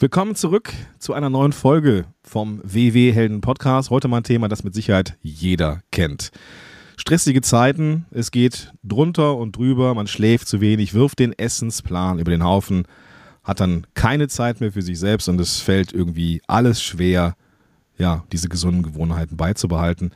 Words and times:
Willkommen 0.00 0.36
zurück 0.36 0.72
zu 1.00 1.12
einer 1.12 1.28
neuen 1.28 1.50
Folge 1.50 2.04
vom 2.22 2.60
WW 2.62 3.10
Helden 3.10 3.40
Podcast. 3.40 3.90
Heute 3.90 4.06
mal 4.06 4.18
ein 4.18 4.22
Thema, 4.22 4.46
das 4.46 4.62
mit 4.62 4.72
Sicherheit 4.72 5.18
jeder 5.22 5.80
kennt. 5.90 6.30
Stressige 6.96 7.40
Zeiten, 7.40 8.06
es 8.12 8.30
geht 8.30 8.72
drunter 8.84 9.36
und 9.36 9.56
drüber, 9.56 9.94
man 9.94 10.06
schläft 10.06 10.46
zu 10.46 10.60
wenig, 10.60 10.94
wirft 10.94 11.18
den 11.18 11.36
Essensplan 11.36 12.20
über 12.20 12.30
den 12.30 12.44
Haufen, 12.44 12.84
hat 13.42 13.58
dann 13.58 13.88
keine 13.94 14.28
Zeit 14.28 14.60
mehr 14.60 14.70
für 14.70 14.82
sich 14.82 15.00
selbst 15.00 15.28
und 15.28 15.40
es 15.40 15.58
fällt 15.58 15.92
irgendwie 15.92 16.42
alles 16.46 16.80
schwer, 16.80 17.34
ja, 17.96 18.22
diese 18.30 18.48
gesunden 18.48 18.84
Gewohnheiten 18.84 19.36
beizubehalten. 19.36 20.12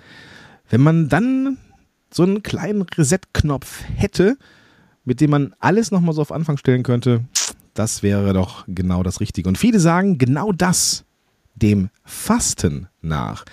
Wenn 0.71 0.83
man 0.83 1.09
dann 1.09 1.59
so 2.14 2.23
einen 2.23 2.45
kleinen 2.45 2.83
Reset-Knopf 2.83 3.83
hätte, 3.96 4.37
mit 5.05 5.21
dem 5.21 5.30
man 5.30 5.57
alles 5.59 5.91
nochmal 5.91 6.14
so 6.14 6.23
auf 6.23 6.30
Anfang 6.30 6.57
stellen 6.57 6.85
könnte, 6.85 7.25
das 7.75 8.02
wäre 8.02 8.32
doch 8.32 8.64
genau 8.68 9.02
das 9.02 9.20
Richtige. 9.20 9.48
Und 9.48 9.59
viele 9.59 9.80
sagen 9.80 10.18
genau 10.18 10.52
das 10.52 11.04
dem 11.54 11.90
Fasten 12.04 12.89
nach. 13.00 13.45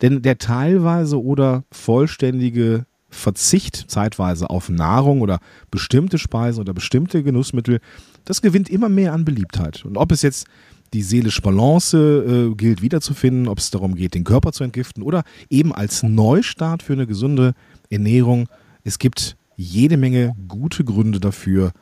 Denn 0.00 0.22
der 0.22 0.38
teilweise 0.38 1.22
oder 1.22 1.64
vollständige 1.70 2.86
Verzicht 3.10 3.86
zeitweise 3.88 4.50
auf 4.50 4.68
Nahrung 4.68 5.22
oder 5.22 5.40
bestimmte 5.70 6.18
Speisen 6.18 6.60
oder 6.60 6.74
bestimmte 6.74 7.22
Genussmittel, 7.22 7.80
das 8.24 8.42
gewinnt 8.42 8.68
immer 8.68 8.88
mehr 8.88 9.12
an 9.12 9.24
Beliebtheit. 9.24 9.84
Und 9.84 9.96
ob 9.96 10.12
es 10.12 10.22
jetzt 10.22 10.46
die 10.92 11.02
seelische 11.02 11.42
Balance 11.42 11.96
äh, 11.96 12.54
gilt 12.54 12.82
wiederzufinden, 12.82 13.48
ob 13.48 13.58
es 13.58 13.70
darum 13.70 13.94
geht, 13.94 14.14
den 14.14 14.24
Körper 14.24 14.52
zu 14.52 14.64
entgiften 14.64 15.02
oder 15.02 15.22
eben 15.50 15.74
als 15.74 16.02
Neustart 16.02 16.82
für 16.82 16.94
eine 16.94 17.06
gesunde 17.06 17.54
Ernährung, 17.90 18.48
es 18.84 18.98
gibt 18.98 19.36
jede 19.56 19.96
Menge 19.96 20.34
gute 20.46 20.84
Gründe 20.84 21.20
dafür, 21.20 21.72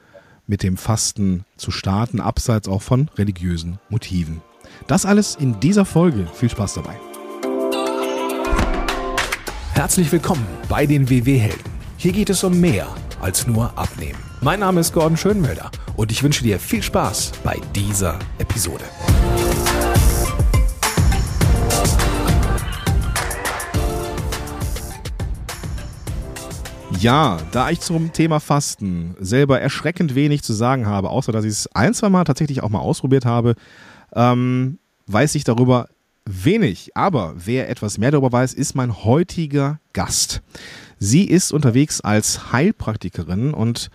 mit 0.46 0.62
dem 0.62 0.76
Fasten 0.76 1.44
zu 1.56 1.70
starten, 1.70 2.20
abseits 2.20 2.68
auch 2.68 2.82
von 2.82 3.10
religiösen 3.16 3.78
Motiven. 3.88 4.42
Das 4.86 5.06
alles 5.06 5.36
in 5.36 5.58
dieser 5.60 5.84
Folge. 5.84 6.26
Viel 6.34 6.50
Spaß 6.50 6.74
dabei. 6.74 6.96
Herzlich 9.72 10.10
willkommen 10.10 10.46
bei 10.68 10.86
den 10.86 11.10
WW-Helden. 11.10 11.70
Hier 11.98 12.12
geht 12.12 12.30
es 12.30 12.42
um 12.44 12.60
mehr 12.60 12.88
als 13.20 13.46
nur 13.46 13.76
Abnehmen. 13.76 14.18
Mein 14.40 14.60
Name 14.60 14.80
ist 14.80 14.92
Gordon 14.92 15.16
Schönwelder 15.16 15.70
und 15.96 16.12
ich 16.12 16.22
wünsche 16.22 16.42
dir 16.42 16.58
viel 16.58 16.82
Spaß 16.82 17.32
bei 17.42 17.60
dieser 17.74 18.18
Episode. 18.38 18.84
Ja, 27.00 27.38
da 27.52 27.70
ich 27.70 27.80
zum 27.80 28.12
Thema 28.12 28.40
Fasten 28.40 29.16
selber 29.20 29.60
erschreckend 29.60 30.14
wenig 30.14 30.42
zu 30.42 30.54
sagen 30.54 30.86
habe, 30.86 31.10
außer 31.10 31.30
dass 31.30 31.44
ich 31.44 31.50
es 31.50 31.68
ein, 31.74 31.92
zwei 31.92 32.08
Mal 32.08 32.24
tatsächlich 32.24 32.62
auch 32.62 32.70
mal 32.70 32.78
ausprobiert 32.78 33.26
habe, 33.26 33.54
ähm, 34.14 34.78
weiß 35.06 35.34
ich 35.34 35.44
darüber 35.44 35.88
wenig. 36.24 36.96
Aber 36.96 37.34
wer 37.36 37.68
etwas 37.68 37.98
mehr 37.98 38.10
darüber 38.10 38.32
weiß, 38.32 38.54
ist 38.54 38.74
mein 38.74 39.04
heutiger 39.04 39.78
Gast. 39.92 40.42
Sie 40.98 41.24
ist 41.24 41.52
unterwegs 41.52 42.00
als 42.00 42.52
Heilpraktikerin 42.52 43.52
und 43.52 43.90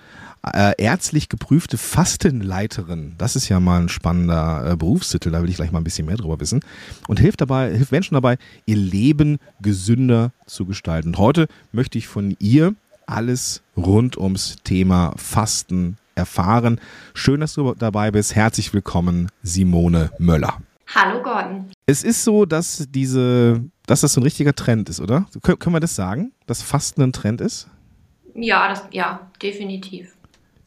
äh, 0.54 0.74
ärztlich 0.78 1.30
geprüfte 1.30 1.78
Fastenleiterin. 1.78 3.16
Das 3.18 3.36
ist 3.36 3.50
ja 3.50 3.60
mal 3.60 3.82
ein 3.82 3.90
spannender 3.90 4.72
äh, 4.72 4.76
Berufstitel, 4.76 5.32
da 5.32 5.42
will 5.42 5.50
ich 5.50 5.56
gleich 5.56 5.72
mal 5.72 5.80
ein 5.80 5.84
bisschen 5.84 6.06
mehr 6.06 6.18
drüber 6.18 6.40
wissen. 6.40 6.62
Und 7.08 7.20
hilft 7.20 7.42
dabei, 7.42 7.72
hilft 7.72 7.92
Menschen 7.92 8.14
dabei, 8.14 8.38
ihr 8.66 8.78
Leben 8.78 9.40
gesünder 9.62 10.32
zu 10.46 10.66
gestalten. 10.66 11.10
Und 11.10 11.18
heute 11.18 11.48
möchte 11.72 11.98
ich 11.98 12.08
von 12.08 12.36
ihr 12.40 12.76
alles 13.12 13.62
rund 13.76 14.18
ums 14.18 14.56
Thema 14.64 15.14
Fasten 15.18 15.98
erfahren. 16.16 16.80
Schön, 17.14 17.42
dass 17.42 17.54
du 17.54 17.74
dabei 17.74 18.12
bist. 18.12 18.36
Herzlich 18.36 18.74
willkommen, 18.74 19.30
Simone 19.44 20.12
Möller. 20.18 20.58
Hallo 20.94 21.22
Gordon. 21.22 21.72
Es 21.86 22.04
ist 22.04 22.24
so, 22.24 22.46
dass 22.46 22.88
diese, 22.90 23.64
dass 23.86 24.02
das 24.02 24.14
so 24.14 24.22
ein 24.22 24.24
richtiger 24.24 24.54
Trend 24.54 24.90
ist, 24.90 25.00
oder? 25.00 25.26
Kön 25.42 25.60
können 25.60 25.76
wir 25.76 25.80
das 25.80 25.96
sagen, 25.96 26.32
dass 26.48 26.62
Fasten 26.62 27.02
ein 27.02 27.14
Trend 27.14 27.42
ist? 27.42 27.68
Ja, 28.36 28.70
das, 28.70 28.84
ja, 28.92 29.30
definitiv. 29.42 30.16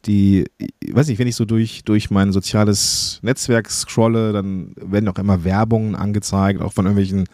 Die, 0.05 0.45
weiß 0.87 1.09
ich, 1.09 1.17
wenn 1.17 1.27
ich 1.27 1.35
so 1.35 1.45
durch, 1.45 1.83
durch 1.83 2.11
mein 2.11 2.31
soziales 2.31 3.19
Netzwerk 3.23 3.69
scrolle, 3.71 4.33
dann 4.33 4.73
werden 4.75 5.09
auch 5.09 5.17
immer 5.17 5.43
Werbungen 5.43 5.95
angezeigt, 5.95 6.61
auch 6.61 6.73
von 6.73 6.85
irgendwelchen 6.85 7.25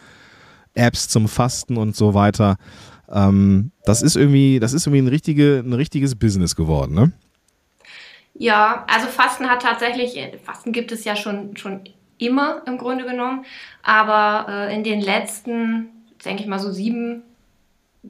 Apps 0.74 1.08
zum 1.08 1.28
Fasten 1.28 1.76
und 1.76 1.96
so 1.96 2.14
weiter. 2.14 2.56
Ähm, 3.12 3.72
das 3.84 4.02
ist 4.02 4.16
irgendwie, 4.16 4.58
das 4.58 4.72
ist 4.72 4.86
irgendwie 4.86 5.02
ein, 5.02 5.08
richtige, 5.08 5.62
ein 5.64 5.72
richtiges 5.72 6.14
Business 6.16 6.56
geworden, 6.56 6.94
ne? 6.94 7.12
Ja, 8.34 8.86
also 8.88 9.08
Fasten 9.08 9.48
hat 9.50 9.62
tatsächlich, 9.62 10.18
Fasten 10.42 10.72
gibt 10.72 10.90
es 10.90 11.04
ja 11.04 11.14
schon, 11.16 11.56
schon 11.56 11.80
immer 12.18 12.62
im 12.66 12.78
Grunde 12.78 13.04
genommen, 13.04 13.44
aber 13.82 14.46
äh, 14.48 14.74
in 14.74 14.84
den 14.84 15.00
letzten, 15.00 15.88
denke 16.24 16.42
ich 16.42 16.48
mal 16.48 16.58
so 16.58 16.72
sieben, 16.72 17.22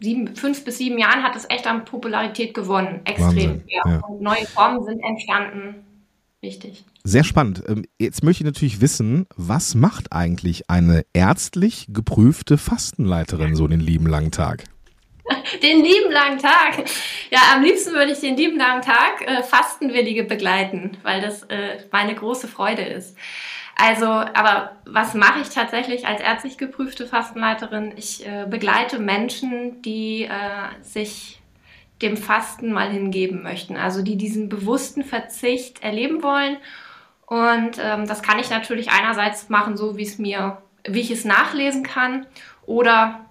sieben, 0.01 0.35
fünf 0.37 0.65
bis 0.65 0.79
sieben 0.79 0.99
Jahren 0.99 1.23
hat 1.23 1.35
es 1.35 1.47
echt 1.51 1.67
an 1.67 1.85
Popularität 1.85 2.55
gewonnen, 2.55 3.01
extrem. 3.05 3.63
Ja. 3.67 3.83
Ja. 3.87 3.99
Und 4.01 4.23
neue 4.23 4.47
Formen 4.47 4.85
sind 4.85 5.03
entstanden. 5.03 5.75
Richtig. 6.43 6.85
Sehr 7.05 7.25
spannend. 7.25 7.63
Ähm, 7.69 7.85
jetzt 7.99 8.25
möchte 8.25 8.43
ich 8.43 8.47
natürlich 8.47 8.81
wissen, 8.81 9.27
was 9.37 9.75
macht 9.75 10.13
eigentlich 10.13 10.69
eine 10.69 11.05
ärztlich 11.13 11.87
geprüfte 11.91 12.59
Fastenleiterin 12.59 13.55
so 13.55 13.69
den 13.69 13.81
lieben 13.81 14.07
langen 14.07 14.33
Tag? 14.33 14.65
Den 15.63 15.83
lieben 15.83 16.11
langen 16.11 16.39
Tag. 16.39 16.85
Ja, 17.31 17.41
am 17.55 17.63
liebsten 17.63 17.93
würde 17.93 18.13
ich 18.13 18.21
den 18.21 18.37
lieben 18.37 18.59
langen 18.59 18.83
Tag 18.83 19.23
äh, 19.23 19.43
Fastenwillige 19.43 20.25
begleiten, 20.25 20.97
weil 21.03 21.21
das 21.21 21.45
äh, 21.45 21.79
meine 21.91 22.15
große 22.15 22.49
Freude 22.49 22.83
ist. 22.83 23.17
Also, 23.77 24.07
aber 24.07 24.77
was 24.85 25.15
mache 25.15 25.41
ich 25.41 25.49
tatsächlich 25.49 26.07
als 26.07 26.21
ärztlich 26.21 26.59
geprüfte 26.59 27.07
Fastenleiterin? 27.07 27.95
Ich 27.97 28.27
äh, 28.27 28.47
begleite 28.49 28.99
Menschen, 28.99 29.81
die 29.83 30.25
äh, 30.25 30.83
sich 30.83 31.41
dem 32.03 32.17
Fasten 32.17 32.73
mal 32.73 32.91
hingeben 32.91 33.43
möchten, 33.43 33.77
also 33.77 34.03
die 34.03 34.17
diesen 34.17 34.49
bewussten 34.49 35.05
Verzicht 35.05 35.83
erleben 35.83 36.23
wollen. 36.23 36.57
Und 37.27 37.79
ähm, 37.81 38.07
das 38.07 38.23
kann 38.23 38.39
ich 38.39 38.51
natürlich 38.51 38.91
einerseits 38.91 39.49
machen, 39.49 39.77
so 39.77 39.97
wie 39.97 40.03
es 40.03 40.19
mir, 40.19 40.59
wie 40.85 41.01
ich 41.01 41.11
es 41.11 41.25
nachlesen 41.25 41.83
kann, 41.83 42.27
oder 42.67 43.25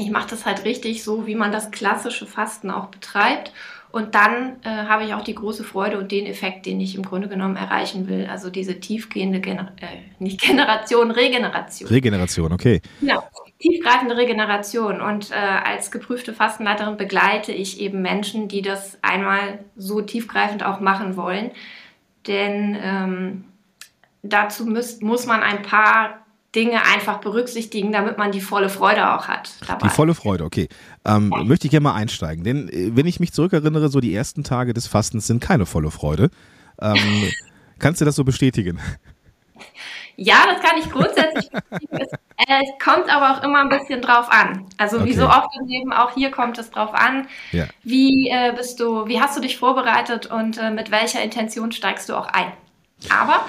ich 0.00 0.10
mache 0.10 0.30
das 0.30 0.46
halt 0.46 0.64
richtig 0.64 1.04
so, 1.04 1.26
wie 1.26 1.34
man 1.34 1.52
das 1.52 1.70
klassische 1.70 2.26
Fasten 2.26 2.70
auch 2.70 2.86
betreibt. 2.86 3.52
Und 3.92 4.14
dann 4.14 4.56
äh, 4.62 4.68
habe 4.68 5.04
ich 5.04 5.14
auch 5.14 5.24
die 5.24 5.34
große 5.34 5.64
Freude 5.64 5.98
und 5.98 6.12
den 6.12 6.24
Effekt, 6.26 6.64
den 6.66 6.80
ich 6.80 6.94
im 6.94 7.02
Grunde 7.02 7.28
genommen 7.28 7.56
erreichen 7.56 8.08
will. 8.08 8.28
Also 8.30 8.48
diese 8.48 8.78
tiefgehende, 8.78 9.40
Gener 9.40 9.72
äh, 9.80 9.86
nicht 10.20 10.40
Generation, 10.46 11.10
Regeneration. 11.10 11.88
Regeneration, 11.88 12.52
okay. 12.52 12.80
Genau, 13.00 13.28
tiefgreifende 13.58 14.16
Regeneration. 14.16 15.00
Und 15.00 15.32
äh, 15.32 15.34
als 15.34 15.90
geprüfte 15.90 16.32
Fastenleiterin 16.32 16.96
begleite 16.96 17.50
ich 17.50 17.80
eben 17.80 18.00
Menschen, 18.00 18.46
die 18.46 18.62
das 18.62 18.98
einmal 19.02 19.58
so 19.76 20.00
tiefgreifend 20.00 20.64
auch 20.64 20.78
machen 20.78 21.16
wollen. 21.16 21.50
Denn 22.28 22.78
ähm, 22.80 23.44
dazu 24.22 24.66
müsst, 24.66 25.02
muss 25.02 25.26
man 25.26 25.42
ein 25.42 25.62
paar 25.62 26.19
Dinge 26.54 26.84
einfach 26.84 27.20
berücksichtigen, 27.20 27.92
damit 27.92 28.18
man 28.18 28.32
die 28.32 28.40
volle 28.40 28.68
Freude 28.68 29.14
auch 29.14 29.28
hat. 29.28 29.52
Dabei. 29.66 29.86
Die 29.86 29.94
volle 29.94 30.14
Freude, 30.14 30.44
okay. 30.44 30.68
Ähm, 31.04 31.32
ja. 31.34 31.44
Möchte 31.44 31.66
ich 31.66 31.70
gerne 31.70 31.84
mal 31.84 31.94
einsteigen, 31.94 32.42
denn 32.42 32.68
äh, 32.68 32.96
wenn 32.96 33.06
ich 33.06 33.20
mich 33.20 33.32
zurückerinnere, 33.32 33.88
so 33.88 34.00
die 34.00 34.14
ersten 34.14 34.42
Tage 34.42 34.74
des 34.74 34.86
Fastens 34.86 35.26
sind 35.26 35.40
keine 35.40 35.66
volle 35.66 35.90
Freude. 35.90 36.30
Ähm, 36.80 37.30
kannst 37.78 38.00
du 38.00 38.04
das 38.04 38.16
so 38.16 38.24
bestätigen? 38.24 38.80
Ja, 40.16 40.44
das 40.52 40.60
kann 40.60 40.78
ich 40.78 40.90
grundsätzlich 40.90 41.50
bestätigen. 41.70 41.98
Es, 41.98 42.12
äh, 42.12 42.62
es, 42.62 42.84
kommt 42.84 43.08
aber 43.08 43.38
auch 43.38 43.44
immer 43.44 43.60
ein 43.60 43.68
bisschen 43.68 44.02
drauf 44.02 44.30
an. 44.30 44.66
Also 44.76 44.98
okay. 44.98 45.06
wie 45.06 45.14
so 45.14 45.26
oft 45.26 45.48
im 45.58 45.66
Leben, 45.68 45.92
auch 45.92 46.14
hier 46.14 46.30
kommt 46.30 46.58
es 46.58 46.70
drauf 46.70 46.92
an. 46.92 47.28
Ja. 47.52 47.66
Wie 47.84 48.28
äh, 48.28 48.52
bist 48.56 48.80
du, 48.80 49.06
wie 49.06 49.20
hast 49.20 49.36
du 49.36 49.40
dich 49.40 49.56
vorbereitet 49.56 50.26
und 50.26 50.58
äh, 50.58 50.70
mit 50.70 50.90
welcher 50.90 51.22
Intention 51.22 51.70
steigst 51.70 52.08
du 52.08 52.16
auch 52.16 52.26
ein? 52.26 52.52
Aber 53.08 53.46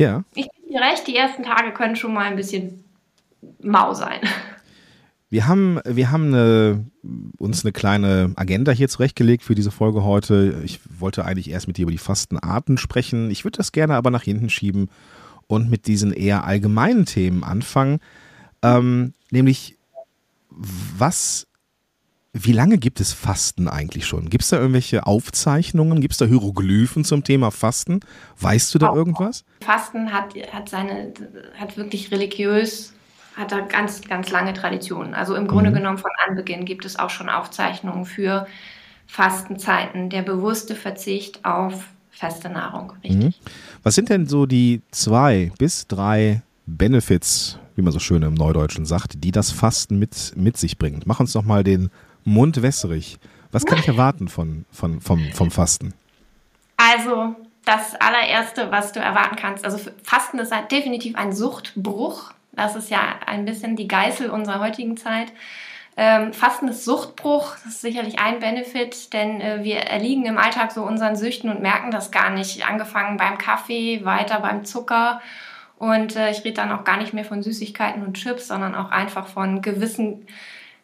ja. 0.00 0.24
ich 0.34 0.48
dir 0.68 0.80
recht, 0.80 1.06
die 1.06 1.16
ersten 1.16 1.42
Tage 1.42 1.72
können 1.72 1.96
schon 1.96 2.14
mal 2.14 2.24
ein 2.24 2.36
bisschen 2.36 2.84
mau 3.62 3.94
sein. 3.94 4.20
Wir 5.32 5.46
haben, 5.46 5.78
wir 5.84 6.10
haben 6.10 6.34
eine, 6.34 6.86
uns 7.38 7.64
eine 7.64 7.70
kleine 7.70 8.32
Agenda 8.34 8.72
hier 8.72 8.88
zurechtgelegt 8.88 9.44
für 9.44 9.54
diese 9.54 9.70
Folge 9.70 10.02
heute. 10.02 10.60
Ich 10.64 10.80
wollte 10.98 11.24
eigentlich 11.24 11.50
erst 11.50 11.68
mit 11.68 11.76
dir 11.76 11.82
über 11.82 11.92
die 11.92 11.98
Fastenarten 11.98 12.78
sprechen. 12.78 13.30
Ich 13.30 13.44
würde 13.44 13.58
das 13.58 13.70
gerne 13.70 13.94
aber 13.94 14.10
nach 14.10 14.24
hinten 14.24 14.50
schieben 14.50 14.90
und 15.46 15.70
mit 15.70 15.86
diesen 15.86 16.12
eher 16.12 16.44
allgemeinen 16.44 17.06
Themen 17.06 17.44
anfangen. 17.44 18.00
Ähm, 18.62 19.14
nämlich, 19.30 19.78
was 20.50 21.46
wie 22.32 22.52
lange 22.52 22.78
gibt 22.78 23.00
es 23.00 23.12
Fasten 23.12 23.66
eigentlich 23.66 24.06
schon? 24.06 24.30
Gibt 24.30 24.44
es 24.44 24.50
da 24.50 24.58
irgendwelche 24.58 25.06
Aufzeichnungen? 25.06 26.00
Gibt 26.00 26.12
es 26.12 26.18
da 26.18 26.26
Hieroglyphen 26.26 27.04
zum 27.04 27.24
Thema 27.24 27.50
Fasten? 27.50 28.00
Weißt 28.38 28.72
du 28.72 28.78
da 28.78 28.94
irgendwas? 28.94 29.44
Fasten 29.64 30.12
hat, 30.12 30.34
hat 30.52 30.68
seine, 30.68 31.12
hat 31.58 31.76
wirklich 31.76 32.12
religiös, 32.12 32.92
hat 33.36 33.50
da 33.50 33.60
ganz, 33.60 34.02
ganz 34.02 34.30
lange 34.30 34.52
Traditionen. 34.52 35.14
Also 35.14 35.34
im 35.34 35.48
Grunde 35.48 35.70
mhm. 35.70 35.74
genommen 35.74 35.98
von 35.98 36.12
Anbeginn 36.28 36.64
gibt 36.64 36.84
es 36.84 36.98
auch 36.98 37.10
schon 37.10 37.28
Aufzeichnungen 37.28 38.04
für 38.04 38.46
Fastenzeiten, 39.08 40.08
der 40.08 40.22
bewusste 40.22 40.76
Verzicht 40.76 41.44
auf 41.44 41.88
feste 42.10 42.48
Nahrung. 42.48 42.92
Richtig. 43.02 43.24
Mhm. 43.24 43.34
Was 43.82 43.96
sind 43.96 44.08
denn 44.08 44.26
so 44.26 44.46
die 44.46 44.82
zwei 44.92 45.50
bis 45.58 45.88
drei 45.88 46.42
Benefits, 46.66 47.58
wie 47.74 47.82
man 47.82 47.92
so 47.92 47.98
schön 47.98 48.22
im 48.22 48.34
Neudeutschen 48.34 48.86
sagt, 48.86 49.24
die 49.24 49.32
das 49.32 49.50
Fasten 49.50 49.98
mit, 49.98 50.32
mit 50.36 50.56
sich 50.56 50.78
bringt? 50.78 51.08
Mach 51.08 51.18
uns 51.18 51.32
doch 51.32 51.42
mal 51.42 51.64
den 51.64 51.90
Mund 52.24 52.62
wässrig. 52.62 53.18
Was 53.52 53.66
kann 53.66 53.78
ich 53.78 53.88
erwarten 53.88 54.28
von, 54.28 54.64
von, 54.70 55.00
vom, 55.00 55.32
vom 55.32 55.50
Fasten? 55.50 55.94
Also, 56.76 57.34
das 57.64 57.94
allererste, 57.96 58.70
was 58.70 58.92
du 58.92 59.00
erwarten 59.00 59.36
kannst, 59.36 59.64
also 59.64 59.78
Fasten 60.02 60.38
ist 60.38 60.52
halt 60.52 60.72
definitiv 60.72 61.16
ein 61.16 61.32
Suchtbruch. 61.32 62.32
Das 62.52 62.76
ist 62.76 62.90
ja 62.90 63.00
ein 63.26 63.44
bisschen 63.44 63.76
die 63.76 63.88
Geißel 63.88 64.30
unserer 64.30 64.60
heutigen 64.60 64.96
Zeit. 64.96 65.32
Ähm, 65.96 66.32
Fasten 66.32 66.68
ist 66.68 66.84
Suchtbruch, 66.84 67.56
das 67.64 67.74
ist 67.74 67.80
sicherlich 67.82 68.18
ein 68.18 68.38
Benefit, 68.38 69.12
denn 69.12 69.40
äh, 69.40 69.64
wir 69.64 69.80
erliegen 69.80 70.24
im 70.24 70.38
Alltag 70.38 70.72
so 70.72 70.82
unseren 70.82 71.16
Süchten 71.16 71.50
und 71.50 71.60
merken 71.60 71.90
das 71.90 72.10
gar 72.10 72.30
nicht. 72.30 72.66
Angefangen 72.66 73.16
beim 73.16 73.36
Kaffee, 73.38 74.04
weiter 74.04 74.40
beim 74.40 74.64
Zucker. 74.64 75.20
Und 75.78 76.16
äh, 76.16 76.30
ich 76.30 76.44
rede 76.44 76.54
dann 76.54 76.72
auch 76.72 76.84
gar 76.84 76.96
nicht 76.96 77.12
mehr 77.12 77.24
von 77.24 77.42
Süßigkeiten 77.42 78.02
und 78.02 78.14
Chips, 78.14 78.48
sondern 78.48 78.74
auch 78.74 78.90
einfach 78.90 79.26
von 79.26 79.62
gewissen 79.62 80.26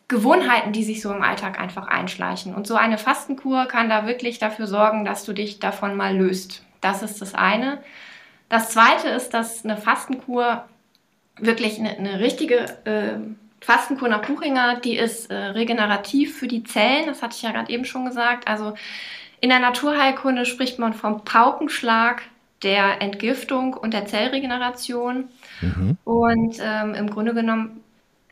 Gewohnheiten, 0.08 0.72
die 0.72 0.84
sich 0.84 1.02
so 1.02 1.12
im 1.12 1.22
Alltag 1.22 1.58
einfach 1.60 1.88
einschleichen. 1.88 2.54
Und 2.54 2.66
so 2.66 2.76
eine 2.76 2.98
Fastenkur 2.98 3.66
kann 3.66 3.88
da 3.88 4.06
wirklich 4.06 4.38
dafür 4.38 4.66
sorgen, 4.66 5.04
dass 5.04 5.24
du 5.24 5.32
dich 5.32 5.58
davon 5.58 5.96
mal 5.96 6.16
löst. 6.16 6.64
Das 6.80 7.02
ist 7.02 7.20
das 7.20 7.34
eine. 7.34 7.82
Das 8.48 8.70
zweite 8.70 9.08
ist, 9.08 9.30
dass 9.30 9.64
eine 9.64 9.76
Fastenkur 9.76 10.64
wirklich 11.38 11.78
eine, 11.80 11.90
eine 11.96 12.20
richtige 12.20 12.66
äh, 12.84 13.18
Fastenkur 13.60 14.08
nach 14.08 14.22
Buchinger, 14.22 14.78
die 14.80 14.96
ist 14.96 15.30
äh, 15.30 15.34
regenerativ 15.34 16.38
für 16.38 16.46
die 16.46 16.62
Zellen. 16.62 17.06
Das 17.06 17.22
hatte 17.22 17.34
ich 17.34 17.42
ja 17.42 17.50
gerade 17.50 17.72
eben 17.72 17.84
schon 17.84 18.04
gesagt. 18.04 18.46
Also 18.46 18.74
in 19.40 19.48
der 19.48 19.58
Naturheilkunde 19.58 20.46
spricht 20.46 20.78
man 20.78 20.94
vom 20.94 21.24
Paukenschlag 21.24 22.22
der 22.62 23.02
Entgiftung 23.02 23.74
und 23.74 23.92
der 23.92 24.06
Zellregeneration. 24.06 25.28
Mhm. 25.60 25.98
Und 26.04 26.58
ähm, 26.62 26.94
im 26.94 27.10
Grunde 27.10 27.34
genommen, 27.34 27.82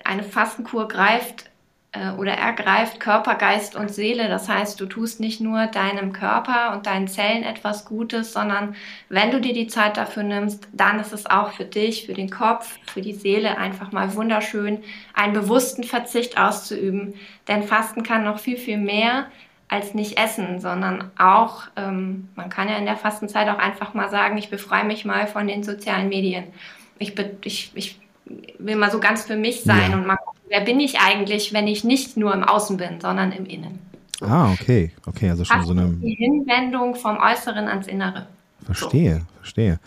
eine 0.05 0.23
Fastenkur 0.23 0.87
greift 0.87 1.50
oder 2.19 2.32
ergreift 2.32 2.99
Körper, 2.99 3.37
Geist 3.37 3.76
und 3.76 3.93
Seele. 3.93 4.29
Das 4.29 4.49
heißt, 4.49 4.81
du 4.81 4.87
tust 4.87 5.20
nicht 5.20 5.41
nur 5.41 5.67
deinem 5.67 6.12
Körper 6.12 6.73
und 6.73 6.87
deinen 6.87 7.06
Zellen 7.06 7.44
etwas 7.44 7.85
Gutes, 7.85 8.32
sondern 8.32 8.75
wenn 9.08 9.31
du 9.31 9.41
dir 9.41 9.52
die 9.52 9.69
Zeit 9.69 9.96
dafür 9.96 10.25
nimmst, 10.25 10.67
dann 10.73 10.99
ist 10.99 11.12
es 11.12 11.26
auch 11.26 11.52
für 11.52 11.64
dich, 11.64 12.06
für 12.06 12.14
den 12.14 12.31
Kopf, 12.31 12.79
für 12.87 13.00
die 13.00 13.12
Seele 13.12 13.58
einfach 13.58 13.93
mal 13.93 14.14
wunderschön, 14.14 14.82
einen 15.14 15.35
bewussten 15.35 15.85
Verzicht 15.85 16.37
auszuüben. 16.38 17.14
Denn 17.46 17.62
Fasten 17.62 18.02
kann 18.02 18.25
noch 18.25 18.40
viel, 18.40 18.56
viel 18.56 18.79
mehr 18.79 19.26
als 19.69 19.94
nicht 19.94 20.19
essen, 20.19 20.61
sondern 20.61 21.11
auch, 21.19 21.64
ähm, 21.76 22.29
man 22.35 22.50
kann 22.50 22.69
ja 22.69 22.76
in 22.76 22.87
der 22.87 22.97
Fastenzeit 22.97 23.49
auch 23.49 23.58
einfach 23.58 23.94
mal 23.94 24.08
sagen, 24.08 24.37
ich 24.37 24.50
befreie 24.50 24.85
mich 24.85 25.05
mal 25.05 25.26
von 25.26 25.47
den 25.47 25.62
sozialen 25.62 26.08
Medien. 26.08 26.44
Ich, 26.99 27.14
ich, 27.44 27.73
ich 27.75 27.99
will 28.58 28.76
mal 28.76 28.90
so 28.90 29.00
ganz 29.00 29.25
für 29.25 29.37
mich 29.37 29.62
sein 29.62 29.90
ja. 29.90 29.97
und 29.97 30.06
mal 30.06 30.17
gucken, 30.17 30.34
wer 30.49 30.61
bin 30.61 30.81
ich 30.81 31.00
eigentlich, 31.00 31.52
wenn 31.52 31.67
ich 31.67 31.85
nicht 31.85 32.17
nur 32.17 32.32
im 32.35 32.44
Außen 32.44 32.76
bin, 32.76 33.00
sondern 33.00 33.32
im 33.32 33.46
Innen. 33.46 33.79
So. 34.19 34.26
Ah, 34.26 34.52
okay. 34.52 34.93
Okay, 35.06 35.31
also 35.31 35.44
schon 35.44 35.56
Fast 35.56 35.69
so 35.69 35.75
eine. 35.75 35.88
Die 35.88 36.14
Hinwendung 36.14 36.94
vom 36.94 37.19
Äußeren 37.19 37.69
ans 37.69 37.87
Innere. 37.87 38.26
Verstehe, 38.64 39.19
so. 39.19 39.38
verstehe. 39.38 39.79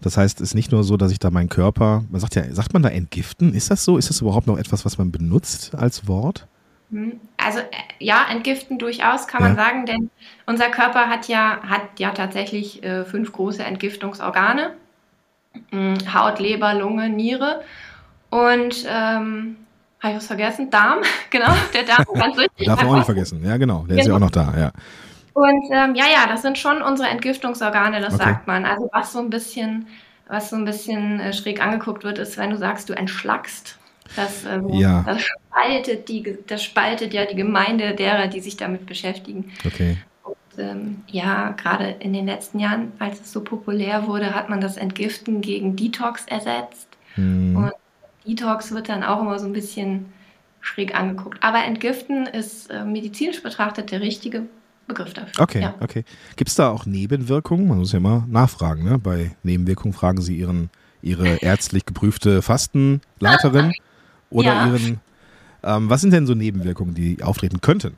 Das 0.00 0.16
heißt, 0.16 0.40
es 0.40 0.50
ist 0.50 0.54
nicht 0.54 0.72
nur 0.72 0.84
so, 0.84 0.96
dass 0.96 1.12
ich 1.12 1.18
da 1.18 1.30
meinen 1.30 1.48
Körper, 1.48 2.04
man 2.10 2.20
sagt 2.20 2.34
ja, 2.34 2.42
sagt 2.52 2.72
man 2.72 2.82
da 2.82 2.88
entgiften? 2.88 3.54
Ist 3.54 3.70
das 3.70 3.84
so? 3.84 3.96
Ist 3.96 4.10
das 4.10 4.20
überhaupt 4.20 4.46
noch 4.46 4.58
etwas, 4.58 4.84
was 4.84 4.98
man 4.98 5.12
benutzt 5.12 5.74
als 5.76 6.08
Wort? 6.08 6.46
Hm. 6.90 7.20
Also 7.36 7.60
äh, 7.60 7.64
ja, 7.98 8.26
entgiften 8.30 8.78
durchaus 8.78 9.26
kann 9.26 9.42
ja. 9.42 9.48
man 9.48 9.56
sagen, 9.56 9.86
denn 9.86 10.10
unser 10.46 10.68
Körper 10.70 11.08
hat 11.08 11.28
ja, 11.28 11.60
hat 11.62 11.98
ja 11.98 12.10
tatsächlich 12.10 12.82
äh, 12.82 13.04
fünf 13.04 13.32
große 13.32 13.62
Entgiftungsorgane. 13.62 14.72
Hm, 15.70 15.96
Haut, 16.12 16.40
Leber, 16.40 16.74
Lunge, 16.74 17.08
Niere. 17.08 17.62
Und 18.30 18.84
ähm, 18.88 19.56
habe 20.02 20.12
ich 20.12 20.18
was 20.18 20.26
vergessen? 20.26 20.70
Darm, 20.70 20.98
genau, 21.30 21.52
der 21.72 21.84
Darm 21.84 22.04
ganz 22.14 22.36
richtig. 22.36 22.66
Darf 22.66 22.82
man 22.82 22.90
auch 22.90 22.96
nicht 22.96 23.04
vergessen, 23.06 23.44
ja 23.44 23.56
genau, 23.56 23.84
der 23.88 23.88
genau. 23.88 24.00
ist 24.00 24.06
ja 24.06 24.14
auch 24.14 24.20
noch 24.20 24.30
da, 24.30 24.54
ja. 24.58 24.72
Und 25.34 25.64
ähm, 25.70 25.94
ja, 25.94 26.04
ja, 26.12 26.26
das 26.28 26.42
sind 26.42 26.58
schon 26.58 26.82
unsere 26.82 27.08
Entgiftungsorgane, 27.08 28.00
das 28.00 28.14
okay. 28.14 28.24
sagt 28.24 28.46
man. 28.46 28.66
Also 28.66 28.90
was 28.92 29.12
so 29.12 29.20
ein 29.20 29.30
bisschen, 29.30 29.86
was 30.28 30.50
so 30.50 30.56
ein 30.56 30.64
bisschen 30.64 31.20
äh, 31.20 31.32
schräg 31.32 31.62
angeguckt 31.62 32.04
wird, 32.04 32.18
ist, 32.18 32.36
wenn 32.36 32.50
du 32.50 32.58
sagst, 32.58 32.88
du 32.88 32.92
entschlackst. 32.92 33.78
Das, 34.14 34.44
ähm, 34.44 34.68
ja. 34.68 35.04
das, 35.06 35.22
spaltet 35.22 36.08
die, 36.08 36.36
das 36.46 36.62
spaltet 36.62 37.14
ja 37.14 37.24
die 37.24 37.34
Gemeinde 37.34 37.94
derer, 37.94 38.26
die 38.26 38.40
sich 38.40 38.58
damit 38.58 38.84
beschäftigen. 38.84 39.52
Okay. 39.64 39.96
Und, 40.22 40.36
ähm, 40.58 41.02
ja, 41.06 41.52
gerade 41.52 41.96
in 42.00 42.12
den 42.12 42.26
letzten 42.26 42.58
Jahren, 42.58 42.92
als 42.98 43.20
es 43.20 43.32
so 43.32 43.42
populär 43.42 44.06
wurde, 44.06 44.34
hat 44.34 44.50
man 44.50 44.60
das 44.60 44.76
Entgiften 44.76 45.40
gegen 45.40 45.76
Detox 45.76 46.26
ersetzt. 46.26 46.88
Hm. 47.14 47.56
Und 47.56 47.72
Detox 48.26 48.72
wird 48.72 48.88
dann 48.88 49.02
auch 49.02 49.20
immer 49.20 49.38
so 49.38 49.46
ein 49.46 49.52
bisschen 49.52 50.06
schräg 50.60 50.94
angeguckt. 50.94 51.38
Aber 51.42 51.64
Entgiften 51.64 52.26
ist 52.26 52.70
äh, 52.70 52.84
medizinisch 52.84 53.42
betrachtet 53.42 53.90
der 53.90 54.00
richtige 54.00 54.44
Begriff 54.86 55.12
dafür. 55.12 55.42
Okay, 55.42 55.62
ja. 55.62 55.74
okay. 55.80 56.04
Gibt 56.36 56.50
es 56.50 56.56
da 56.56 56.70
auch 56.70 56.86
Nebenwirkungen? 56.86 57.68
Man 57.68 57.78
muss 57.78 57.92
ja 57.92 57.98
immer 57.98 58.26
nachfragen. 58.28 58.84
Ne? 58.84 58.98
Bei 58.98 59.34
Nebenwirkungen 59.42 59.92
fragen 59.92 60.20
Sie 60.20 60.36
Ihren, 60.36 60.70
Ihre 61.02 61.36
ärztlich 61.42 61.86
geprüfte 61.86 62.42
Fastenleiterin 62.42 63.72
oder 64.30 64.54
ja. 64.54 64.66
Ihren. 64.66 65.00
Ähm, 65.64 65.90
was 65.90 66.00
sind 66.00 66.12
denn 66.12 66.26
so 66.26 66.34
Nebenwirkungen, 66.34 66.94
die 66.94 67.22
auftreten 67.22 67.60
könnten? 67.60 67.96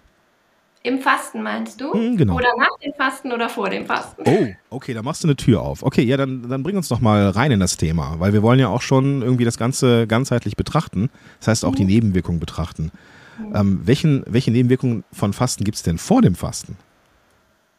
Im 0.86 1.00
Fasten 1.00 1.42
meinst 1.42 1.80
du? 1.80 1.94
Mm, 1.96 2.18
genau. 2.18 2.36
Oder 2.36 2.50
nach 2.58 2.78
dem 2.84 2.92
Fasten 2.92 3.32
oder 3.32 3.48
vor 3.48 3.70
dem 3.70 3.86
Fasten? 3.86 4.22
Oh, 4.26 4.48
okay, 4.68 4.92
da 4.92 5.00
machst 5.00 5.24
du 5.24 5.28
eine 5.28 5.34
Tür 5.34 5.62
auf. 5.62 5.82
Okay, 5.82 6.02
ja, 6.02 6.18
dann, 6.18 6.46
dann 6.46 6.62
bring 6.62 6.76
uns 6.76 6.88
doch 6.88 7.00
mal 7.00 7.30
rein 7.30 7.50
in 7.50 7.58
das 7.58 7.78
Thema, 7.78 8.16
weil 8.18 8.34
wir 8.34 8.42
wollen 8.42 8.60
ja 8.60 8.68
auch 8.68 8.82
schon 8.82 9.22
irgendwie 9.22 9.46
das 9.46 9.56
Ganze 9.56 10.06
ganzheitlich 10.06 10.56
betrachten. 10.56 11.08
Das 11.38 11.48
heißt 11.48 11.64
auch 11.64 11.72
mhm. 11.72 11.76
die 11.76 11.84
Nebenwirkungen 11.86 12.38
betrachten. 12.38 12.92
Mhm. 13.38 13.56
Ähm, 13.56 13.80
welchen, 13.84 14.24
welche 14.26 14.50
Nebenwirkungen 14.50 15.04
von 15.10 15.32
Fasten 15.32 15.64
gibt 15.64 15.78
es 15.78 15.82
denn 15.82 15.96
vor 15.96 16.20
dem 16.20 16.34
Fasten? 16.34 16.76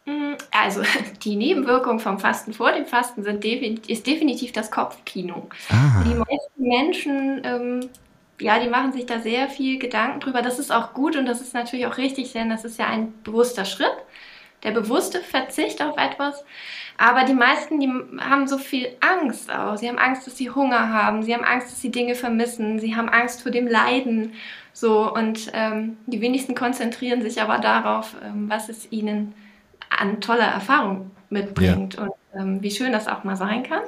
Mm, 0.07 0.33
also 0.49 0.81
die 1.23 1.35
Nebenwirkungen 1.35 1.99
vom 1.99 2.17
Fasten 2.17 2.53
vor 2.53 2.71
dem 2.71 2.87
Fasten 2.87 3.21
sind 3.21 3.43
definitiv, 3.43 3.87
ist 3.87 4.07
definitiv 4.07 4.51
das 4.51 4.71
Kopfkino. 4.71 5.47
Ah. 5.69 6.03
Die 6.03 6.15
meisten 6.15 6.63
Menschen 6.63 7.41
ähm, 7.43 7.89
ja, 8.39 8.59
die 8.59 8.69
machen 8.69 8.91
sich 8.91 9.05
da 9.05 9.19
sehr 9.19 9.49
viel 9.49 9.79
Gedanken 9.79 10.19
drüber. 10.19 10.41
Das 10.41 10.59
ist 10.59 10.71
auch 10.71 10.93
gut 10.93 11.15
und 11.15 11.25
das 11.25 11.41
ist 11.41 11.53
natürlich 11.53 11.87
auch 11.87 11.97
richtig, 11.97 12.33
denn 12.33 12.49
das 12.49 12.65
ist 12.65 12.79
ja 12.79 12.87
ein 12.87 13.13
bewusster 13.23 13.65
Schritt, 13.65 13.95
der 14.63 14.71
bewusste 14.71 15.21
Verzicht 15.21 15.81
auf 15.81 15.97
etwas. 15.97 16.43
Aber 16.97 17.23
die 17.23 17.33
meisten, 17.33 17.79
die 17.79 17.91
haben 18.19 18.47
so 18.47 18.57
viel 18.57 18.87
Angst 19.01 19.51
auch. 19.51 19.77
Sie 19.77 19.87
haben 19.87 19.97
Angst, 19.97 20.27
dass 20.27 20.37
sie 20.37 20.49
Hunger 20.49 20.89
haben. 20.89 21.23
Sie 21.23 21.33
haben 21.33 21.43
Angst, 21.43 21.67
dass 21.71 21.81
sie 21.81 21.91
Dinge 21.91 22.15
vermissen. 22.15 22.79
Sie 22.79 22.95
haben 22.95 23.09
Angst 23.09 23.41
vor 23.41 23.51
dem 23.51 23.67
Leiden. 23.67 24.33
So 24.71 25.13
und 25.13 25.51
ähm, 25.53 25.97
die 26.05 26.21
wenigsten 26.21 26.55
konzentrieren 26.55 27.21
sich 27.21 27.41
aber 27.41 27.59
darauf, 27.59 28.15
ähm, 28.23 28.49
was 28.49 28.69
es 28.69 28.91
ihnen 28.91 29.33
an 29.89 30.19
toller 30.19 30.47
Erfahrung 30.47 31.11
mitbringt 31.29 31.95
ja. 31.95 32.03
und 32.03 32.11
ähm, 32.33 32.61
wie 32.61 32.71
schön 32.71 32.91
das 32.91 33.07
auch 33.07 33.23
mal 33.23 33.35
sein 33.37 33.63
kann. 33.63 33.83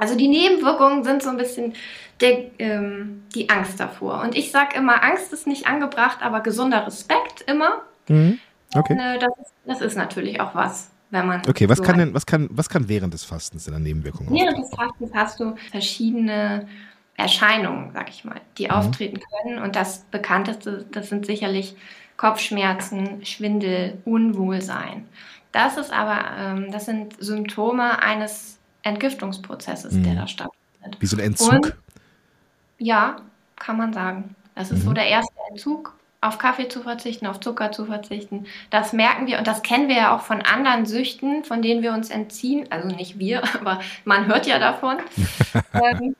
Also 0.00 0.16
die 0.16 0.28
Nebenwirkungen 0.28 1.04
sind 1.04 1.22
so 1.22 1.28
ein 1.28 1.36
bisschen 1.36 1.74
der, 2.20 2.50
ähm, 2.58 3.22
die 3.34 3.50
Angst 3.50 3.78
davor. 3.78 4.22
Und 4.22 4.34
ich 4.34 4.50
sage 4.50 4.76
immer, 4.76 5.04
Angst 5.04 5.32
ist 5.32 5.46
nicht 5.46 5.66
angebracht, 5.66 6.18
aber 6.22 6.40
gesunder 6.40 6.86
Respekt 6.86 7.42
immer. 7.46 7.82
Mhm. 8.08 8.38
Okay. 8.74 8.94
Und, 8.94 8.98
äh, 8.98 9.18
das, 9.18 9.30
ist, 9.38 9.54
das, 9.66 9.80
ist, 9.80 9.96
natürlich 9.96 10.40
auch 10.40 10.54
was, 10.54 10.90
wenn 11.10 11.26
man. 11.26 11.42
Okay, 11.46 11.68
was 11.68 11.78
so 11.78 11.84
kann 11.84 11.98
denn, 11.98 12.14
was 12.14 12.24
kann, 12.24 12.48
was 12.50 12.68
kann 12.68 12.88
während 12.88 13.12
des 13.12 13.24
Fastens 13.24 13.66
in 13.66 13.72
der 13.72 13.80
Nebenwirkung 13.80 14.26
Während 14.30 14.58
des 14.58 14.70
Fastens 14.70 15.10
hast 15.14 15.40
du 15.40 15.54
verschiedene 15.70 16.66
Erscheinungen, 17.16 17.90
sag 17.92 18.08
ich 18.08 18.24
mal, 18.24 18.40
die 18.56 18.66
mhm. 18.66 18.70
auftreten 18.70 19.20
können. 19.20 19.58
Und 19.58 19.76
das 19.76 20.04
bekannteste, 20.10 20.86
das 20.90 21.10
sind 21.10 21.26
sicherlich 21.26 21.76
Kopfschmerzen, 22.16 23.24
Schwindel, 23.24 23.98
Unwohlsein. 24.04 25.08
Das 25.52 25.76
ist 25.76 25.92
aber, 25.92 26.24
ähm, 26.38 26.70
das 26.70 26.86
sind 26.86 27.16
Symptome 27.18 28.02
eines 28.02 28.59
Entgiftungsprozesses, 28.82 29.92
mhm. 29.92 30.04
der 30.04 30.14
da 30.14 30.26
stattfindet. 30.26 31.00
Wie 31.00 31.06
so 31.06 31.16
ein 31.16 31.22
Entzug? 31.22 31.52
Und, 31.52 31.74
ja, 32.78 33.16
kann 33.56 33.76
man 33.76 33.92
sagen. 33.92 34.34
Das 34.54 34.70
ist 34.70 34.80
mhm. 34.80 34.88
so 34.88 34.92
der 34.92 35.06
erste 35.06 35.34
Entzug, 35.50 35.94
auf 36.20 36.38
Kaffee 36.38 36.68
zu 36.68 36.82
verzichten, 36.82 37.26
auf 37.26 37.40
Zucker 37.40 37.72
zu 37.72 37.86
verzichten. 37.86 38.46
Das 38.68 38.92
merken 38.92 39.26
wir 39.26 39.38
und 39.38 39.46
das 39.46 39.62
kennen 39.62 39.88
wir 39.88 39.96
ja 39.96 40.14
auch 40.14 40.22
von 40.22 40.42
anderen 40.42 40.84
Süchten, 40.84 41.44
von 41.44 41.62
denen 41.62 41.82
wir 41.82 41.92
uns 41.92 42.10
entziehen. 42.10 42.66
Also 42.70 42.88
nicht 42.88 43.18
wir, 43.18 43.42
aber 43.54 43.80
man 44.04 44.26
hört 44.26 44.46
ja 44.46 44.58
davon, 44.58 44.98
ähm, 45.74 46.16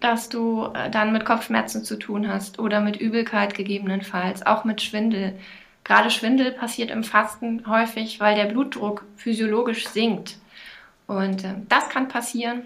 dass 0.00 0.28
du 0.28 0.66
äh, 0.74 0.90
dann 0.90 1.12
mit 1.12 1.24
Kopfschmerzen 1.24 1.84
zu 1.84 1.96
tun 1.96 2.28
hast 2.28 2.58
oder 2.58 2.80
mit 2.80 2.96
Übelkeit 2.96 3.54
gegebenenfalls, 3.54 4.44
auch 4.44 4.64
mit 4.64 4.82
Schwindel. 4.82 5.38
Gerade 5.84 6.10
Schwindel 6.10 6.52
passiert 6.52 6.90
im 6.90 7.04
Fasten 7.04 7.64
häufig, 7.66 8.20
weil 8.20 8.34
der 8.34 8.46
Blutdruck 8.46 9.04
physiologisch 9.16 9.88
sinkt. 9.88 10.36
Und 11.12 11.44
äh, 11.44 11.54
das 11.68 11.88
kann 11.88 12.08
passieren. 12.08 12.62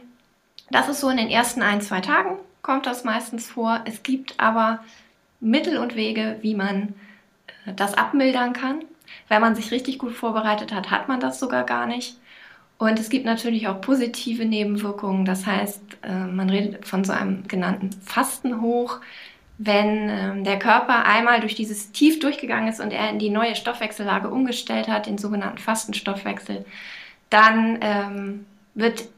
Das 0.71 0.89
ist 0.89 1.01
so 1.01 1.09
in 1.09 1.17
den 1.17 1.29
ersten 1.29 1.63
ein, 1.63 1.81
zwei 1.81 2.01
Tagen 2.01 2.39
kommt 2.67 2.87
das 2.87 3.05
meistens 3.05 3.49
vor. 3.49 3.81
Es 3.85 4.03
gibt 4.03 4.35
aber 4.39 4.81
Mittel 5.41 5.79
und 5.79 5.95
Wege, 5.95 6.39
wie 6.43 6.55
man 6.55 6.95
äh, 7.65 7.73
das 7.75 7.95
abmildern 7.95 8.53
kann. 8.53 8.85
Wenn 9.29 9.41
man 9.41 9.55
sich 9.55 9.71
richtig 9.71 9.99
gut 9.99 10.13
vorbereitet 10.13 10.75
hat, 10.75 10.91
hat 10.91 11.09
man 11.09 11.21
das 11.21 11.39
sogar 11.39 11.65
gar 11.65 11.87
nicht. 11.87 12.19
Und 12.79 12.99
es 12.99 13.09
gibt 13.09 13.25
natürlich 13.25 13.69
auch 13.69 13.81
positive 13.81 14.45
Nebenwirkungen. 14.45 15.25
Das 15.25 15.47
heißt, 15.47 15.81
äh, 16.03 16.27
man 16.27 16.51
redet 16.51 16.87
von 16.87 17.05
so 17.05 17.13
einem 17.13 17.47
genannten 17.49 17.93
Fastenhoch. 17.93 19.01
Wenn 19.59 20.11
ähm, 20.11 20.45
der 20.45 20.59
Körper 20.59 21.07
einmal 21.07 21.41
durch 21.41 21.55
dieses 21.55 21.93
Tief 21.93 22.19
durchgegangen 22.19 22.69
ist 22.69 22.81
und 22.81 22.93
er 22.93 23.09
in 23.09 23.19
die 23.19 23.31
neue 23.31 23.55
Stoffwechsellage 23.55 24.29
umgestellt 24.29 24.89
hat, 24.89 25.07
den 25.07 25.17
sogenannten 25.17 25.59
Fastenstoffwechsel, 25.59 26.67
dann 27.31 27.79
ähm, 27.81 28.47
wird 28.75 29.09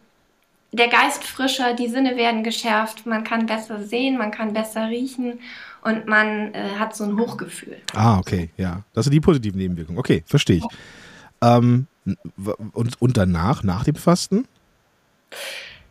der 0.72 0.88
Geist 0.88 1.24
frischer, 1.24 1.74
die 1.74 1.88
Sinne 1.88 2.16
werden 2.16 2.42
geschärft, 2.42 3.06
man 3.06 3.24
kann 3.24 3.46
besser 3.46 3.82
sehen, 3.82 4.18
man 4.18 4.30
kann 4.30 4.52
besser 4.52 4.88
riechen 4.88 5.40
und 5.82 6.06
man 6.06 6.54
äh, 6.54 6.76
hat 6.78 6.94
so 6.94 7.04
ein 7.04 7.18
Hochgefühl. 7.18 7.76
Ah, 7.94 8.18
okay, 8.18 8.50
ja. 8.56 8.82
Das 8.92 9.04
sind 9.04 9.12
die 9.12 9.20
positiven 9.20 9.58
Nebenwirkungen. 9.58 9.98
Okay, 9.98 10.22
verstehe 10.26 10.58
ich. 10.58 10.64
Ähm, 11.40 11.86
und, 12.72 13.00
und 13.00 13.16
danach, 13.16 13.62
nach 13.62 13.84
dem 13.84 13.94
Fasten? 13.94 14.46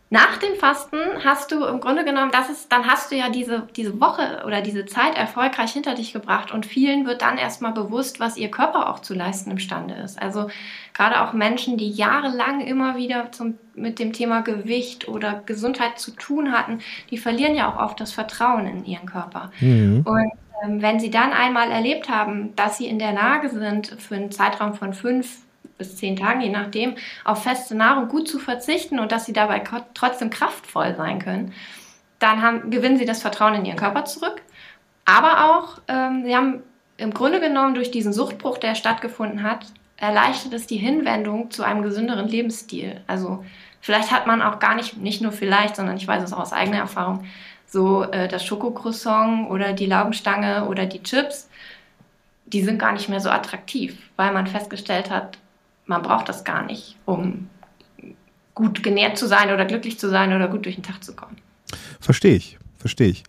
Nach 0.10 0.38
dem 0.38 0.56
Fasten 0.56 0.98
hast 1.26 1.52
du 1.52 1.66
im 1.66 1.82
Grunde 1.82 2.06
genommen, 2.06 2.32
das 2.32 2.50
ist, 2.50 2.72
dann 2.72 2.88
hast 2.88 3.12
du 3.12 3.16
ja 3.18 3.30
diese, 3.30 3.68
diese 3.76 4.00
Woche 4.00 4.44
oder 4.46 4.62
diese 4.62 4.86
Zeit 4.86 5.18
erfolgreich 5.18 5.74
hinter 5.74 5.96
dich 5.96 6.14
gebracht 6.14 6.52
und 6.54 6.66
vielen 6.66 7.06
wird 7.06 7.22
dann 7.22 7.38
erstmal 7.38 7.74
bewusst, 7.74 8.22
was 8.22 8.38
ihr 8.38 8.50
Körper 8.50 8.90
auch 8.90 9.00
zu 9.00 9.14
leisten 9.14 9.52
imstande 9.52 9.96
ist. 9.96 10.22
Also 10.22 10.50
gerade 10.94 11.22
auch 11.22 11.34
Menschen, 11.34 11.78
die 11.78 11.90
jahrelang 11.90 12.62
immer 12.62 12.96
wieder 12.96 13.34
zum, 13.34 13.58
mit 13.76 14.00
dem 14.00 14.14
Thema 14.14 14.42
Gewicht 14.42 15.10
oder 15.10 15.42
Gesundheit 15.46 16.00
zu 16.00 16.12
tun 16.12 16.54
hatten, 16.54 16.80
die 17.12 17.18
verlieren 17.18 17.56
ja 17.56 17.70
auch 17.70 17.78
oft 17.78 18.00
das 18.00 18.14
Vertrauen 18.14 18.66
in 18.66 18.86
ihren 18.86 19.08
Körper. 19.08 19.52
Mhm. 19.60 20.04
Und 20.06 20.32
ähm, 20.64 20.82
wenn 20.82 21.02
sie 21.02 21.10
dann 21.10 21.34
einmal 21.34 21.70
erlebt 21.70 22.08
haben, 22.10 22.56
dass 22.56 22.78
sie 22.78 22.88
in 22.88 22.98
der 22.98 23.12
Lage 23.12 23.50
sind, 23.50 23.88
für 23.88 24.16
einen 24.16 24.32
Zeitraum 24.32 24.74
von 24.74 24.94
fünf 24.94 25.40
bis 25.78 25.96
zehn 25.96 26.16
Tagen, 26.16 26.42
je 26.42 26.50
nachdem, 26.50 26.96
auf 27.24 27.44
feste 27.44 27.76
Nahrung 27.76 28.08
gut 28.08 28.28
zu 28.28 28.40
verzichten 28.40 29.00
und 29.00 29.12
dass 29.12 29.26
sie 29.26 29.34
dabei 29.34 29.64
trotzdem 29.94 30.30
kraftvoll 30.30 30.96
sein 30.96 31.20
können, 31.20 31.54
dann 32.20 32.42
haben, 32.42 32.72
gewinnen 32.72 32.98
sie 32.98 33.06
das 33.06 33.22
Vertrauen 33.22 33.56
in 33.56 33.66
ihren 33.66 33.78
Körper 33.78 34.06
zurück. 34.06 34.42
Aber 35.06 35.46
auch, 35.46 35.80
ähm, 35.88 36.24
sie 36.26 36.36
haben 36.36 36.64
im 36.98 37.14
Grunde 37.14 37.40
genommen 37.40 37.76
durch 37.76 37.92
diesen 37.92 38.12
Suchtbruch, 38.12 38.58
der 38.58 38.76
stattgefunden 38.76 39.44
hat, 39.44 39.68
erleichtert 39.98 40.54
es 40.54 40.68
die 40.68 40.78
Hinwendung 40.78 41.52
zu 41.52 41.64
einem 41.64 41.82
gesünderen 41.82 42.28
Lebensstil. 42.28 43.02
Also 43.08 43.44
vielleicht 43.82 44.12
hat 44.12 44.28
man 44.28 44.42
auch 44.42 44.60
gar 44.60 44.76
nicht, 44.76 44.98
nicht 44.98 45.22
nur 45.22 45.32
vielleicht, 45.32 45.76
sondern 45.76 45.98
ich 45.98 46.08
weiß 46.08 46.24
es 46.24 46.34
auch 46.34 46.40
aus 46.40 46.54
eigener 46.54 46.78
Erfahrung, 46.78 47.26
so 47.68 48.04
äh, 48.04 48.28
das 48.28 48.46
Schokocroissant 48.46 49.50
oder 49.50 49.74
die 49.74 49.86
Laugenstange 49.86 50.66
oder 50.66 50.86
die 50.86 51.04
Chips, 51.04 51.50
die 52.46 52.64
sind 52.64 52.80
gar 52.80 52.94
nicht 52.94 53.10
mehr 53.10 53.20
so 53.20 53.30
attraktiv, 53.30 53.98
weil 54.16 54.32
man 54.32 54.48
festgestellt 54.48 55.10
hat, 55.10 55.38
man 55.88 56.02
braucht 56.02 56.30
das 56.30 56.44
gar 56.44 56.66
nicht, 56.66 56.98
um 57.06 57.50
gut 58.54 58.84
genährt 58.84 59.18
zu 59.18 59.28
sein 59.28 59.52
oder 59.52 59.66
glücklich 59.66 60.00
zu 60.00 60.10
sein 60.10 60.34
oder 60.34 60.48
gut 60.48 60.66
durch 60.66 60.76
den 60.76 60.84
Tag 60.84 61.04
zu 61.04 61.16
kommen. 61.16 61.38
Verstehe 62.00 62.36
ich, 62.36 62.58
verstehe 62.78 63.10
ich. 63.10 63.24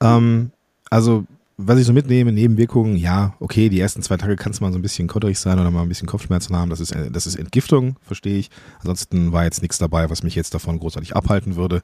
Ähm, 0.00 0.52
also, 0.90 1.24
was 1.56 1.78
ich 1.78 1.86
so 1.86 1.92
mitnehme, 1.92 2.32
Nebenwirkungen, 2.32 2.96
ja, 2.96 3.34
okay, 3.40 3.68
die 3.68 3.80
ersten 3.80 4.02
zwei 4.02 4.16
Tage 4.16 4.36
kann 4.36 4.52
es 4.52 4.60
mal 4.60 4.72
so 4.72 4.78
ein 4.78 4.82
bisschen 4.82 5.08
kotterig 5.08 5.38
sein 5.38 5.58
oder 5.58 5.70
mal 5.70 5.82
ein 5.82 5.88
bisschen 5.88 6.06
Kopfschmerzen 6.06 6.54
haben. 6.56 6.70
Das 6.70 6.80
ist, 6.80 6.92
äh, 6.92 7.10
das 7.10 7.26
ist 7.26 7.36
Entgiftung, 7.36 7.96
verstehe 8.02 8.38
ich. 8.38 8.50
Ansonsten 8.80 9.32
war 9.32 9.44
jetzt 9.44 9.62
nichts 9.62 9.78
dabei, 9.78 10.10
was 10.10 10.22
mich 10.22 10.34
jetzt 10.34 10.54
davon 10.54 10.78
großartig 10.78 11.16
abhalten 11.16 11.56
würde. 11.56 11.82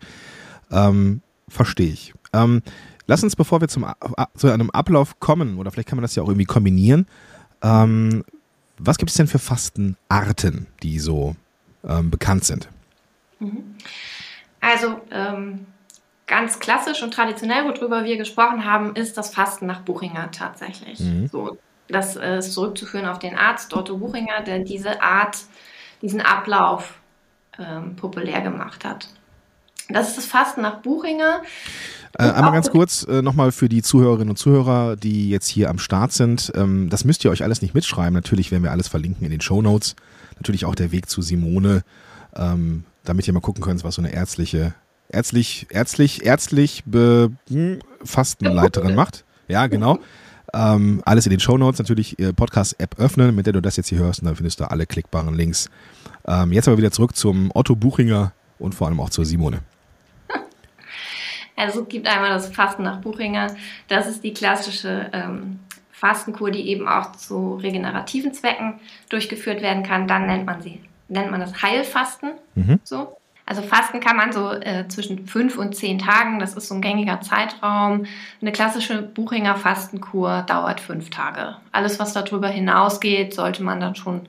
Ähm, 0.70 1.22
verstehe 1.48 1.90
ich. 1.90 2.14
Ähm, 2.32 2.62
lass 3.06 3.22
uns, 3.22 3.34
bevor 3.34 3.60
wir 3.60 3.68
zum, 3.68 3.86
zu 4.36 4.50
einem 4.50 4.70
Ablauf 4.70 5.18
kommen, 5.20 5.58
oder 5.58 5.70
vielleicht 5.70 5.88
kann 5.88 5.96
man 5.96 6.02
das 6.02 6.14
ja 6.14 6.22
auch 6.22 6.28
irgendwie 6.28 6.46
kombinieren, 6.46 7.06
ähm, 7.62 8.24
was 8.78 8.98
gibt 8.98 9.10
es 9.10 9.16
denn 9.16 9.26
für 9.26 9.38
Fastenarten, 9.38 10.66
die 10.82 10.98
so 10.98 11.36
ähm, 11.86 12.10
bekannt 12.10 12.44
sind? 12.44 12.68
Mhm. 13.38 13.76
Also 14.60 15.00
ähm, 15.10 15.66
ganz 16.26 16.58
klassisch 16.58 17.02
und 17.02 17.12
traditionell, 17.12 17.64
worüber 17.64 18.04
wir 18.04 18.16
gesprochen 18.16 18.64
haben, 18.64 18.96
ist 18.96 19.16
das 19.18 19.34
Fasten 19.34 19.66
nach 19.66 19.80
Buchinger 19.80 20.30
tatsächlich. 20.30 21.00
Mhm. 21.00 21.28
So, 21.28 21.58
das 21.88 22.16
äh, 22.16 22.38
ist 22.38 22.52
zurückzuführen 22.52 23.06
auf 23.06 23.18
den 23.18 23.36
Arzt 23.36 23.74
Otto 23.74 23.98
Buchinger, 23.98 24.42
der 24.42 24.60
diese 24.60 25.02
Art, 25.02 25.38
diesen 26.00 26.20
Ablauf 26.20 26.98
ähm, 27.58 27.96
populär 27.96 28.40
gemacht 28.40 28.84
hat. 28.84 29.08
Das 29.88 30.08
ist 30.08 30.16
das 30.16 30.26
Fasten 30.26 30.62
nach 30.62 30.80
Buchinger. 30.80 31.42
Äh, 32.18 32.30
einmal 32.30 32.52
ganz 32.52 32.70
kurz 32.70 33.04
äh, 33.04 33.22
nochmal 33.22 33.50
für 33.50 33.68
die 33.68 33.82
Zuhörerinnen 33.82 34.30
und 34.30 34.36
Zuhörer, 34.36 34.96
die 34.96 35.28
jetzt 35.28 35.48
hier 35.48 35.68
am 35.68 35.78
Start 35.78 36.12
sind. 36.12 36.52
Ähm, 36.54 36.88
das 36.88 37.04
müsst 37.04 37.24
ihr 37.24 37.30
euch 37.30 37.42
alles 37.42 37.60
nicht 37.60 37.74
mitschreiben. 37.74 38.14
Natürlich 38.14 38.52
werden 38.52 38.62
wir 38.62 38.70
alles 38.70 38.88
verlinken 38.88 39.24
in 39.24 39.30
den 39.30 39.40
Show 39.40 39.62
Notes. 39.62 39.96
Natürlich 40.36 40.64
auch 40.64 40.74
der 40.74 40.92
Weg 40.92 41.08
zu 41.08 41.22
Simone, 41.22 41.82
ähm, 42.36 42.84
damit 43.04 43.26
ihr 43.26 43.34
mal 43.34 43.40
gucken 43.40 43.62
könnt, 43.62 43.82
was 43.82 43.96
so 43.96 44.02
eine 44.02 44.12
ärztliche, 44.12 44.74
ärztlich, 45.08 45.66
ärztlich, 45.70 46.24
ärztlich 46.24 46.84
Be 46.86 47.32
hm, 47.48 47.80
Fastenleiterin 48.04 48.94
macht. 48.96 49.24
Ja, 49.48 49.66
genau. 49.66 49.98
Ähm, 50.52 51.02
alles 51.04 51.26
in 51.26 51.30
den 51.30 51.40
Show 51.40 51.58
Notes. 51.58 51.80
Natürlich 51.80 52.16
Podcast-App 52.36 53.00
öffnen, 53.00 53.34
mit 53.34 53.46
der 53.46 53.52
du 53.52 53.60
das 53.60 53.76
jetzt 53.76 53.88
hier 53.88 53.98
hörst. 53.98 54.20
Und 54.20 54.26
dann 54.26 54.36
findest 54.36 54.60
du 54.60 54.70
alle 54.70 54.86
klickbaren 54.86 55.34
Links. 55.34 55.68
Ähm, 56.26 56.52
jetzt 56.52 56.68
aber 56.68 56.78
wieder 56.78 56.92
zurück 56.92 57.16
zum 57.16 57.50
Otto 57.54 57.74
Buchinger 57.74 58.32
und 58.60 58.74
vor 58.74 58.86
allem 58.86 59.00
auch 59.00 59.10
zur 59.10 59.24
Simone. 59.24 59.60
Also 61.56 61.82
es 61.82 61.88
gibt 61.88 62.06
einmal 62.06 62.30
das 62.30 62.48
Fasten 62.48 62.82
nach 62.82 63.00
Buchinger. 63.00 63.48
Das 63.88 64.06
ist 64.06 64.24
die 64.24 64.34
klassische 64.34 65.10
ähm, 65.12 65.60
Fastenkur, 65.92 66.50
die 66.50 66.68
eben 66.68 66.88
auch 66.88 67.12
zu 67.12 67.54
regenerativen 67.54 68.34
Zwecken 68.34 68.80
durchgeführt 69.08 69.62
werden 69.62 69.82
kann. 69.82 70.08
Dann 70.08 70.26
nennt 70.26 70.46
man 70.46 70.60
sie, 70.60 70.80
nennt 71.08 71.30
man 71.30 71.40
das 71.40 71.62
Heilfasten. 71.62 72.32
Mhm. 72.54 72.80
So. 72.82 73.16
Also 73.46 73.60
Fasten 73.60 74.00
kann 74.00 74.16
man 74.16 74.32
so 74.32 74.52
äh, 74.52 74.88
zwischen 74.88 75.26
fünf 75.26 75.58
und 75.58 75.76
zehn 75.76 75.98
Tagen. 75.98 76.38
Das 76.38 76.54
ist 76.54 76.68
so 76.68 76.74
ein 76.74 76.80
gängiger 76.80 77.20
Zeitraum. 77.20 78.06
Eine 78.40 78.52
klassische 78.52 79.02
Buchinger 79.02 79.56
Fastenkur 79.56 80.42
dauert 80.42 80.80
fünf 80.80 81.10
Tage. 81.10 81.56
Alles, 81.70 81.98
was 81.98 82.14
darüber 82.14 82.48
hinausgeht, 82.48 83.34
sollte 83.34 83.62
man 83.62 83.80
dann 83.80 83.96
schon 83.96 84.22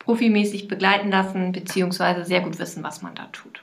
profimäßig 0.00 0.68
begleiten 0.68 1.10
lassen, 1.10 1.52
beziehungsweise 1.52 2.24
sehr 2.24 2.40
gut 2.40 2.58
wissen, 2.58 2.82
was 2.82 3.02
man 3.02 3.14
da 3.14 3.26
tut. 3.32 3.62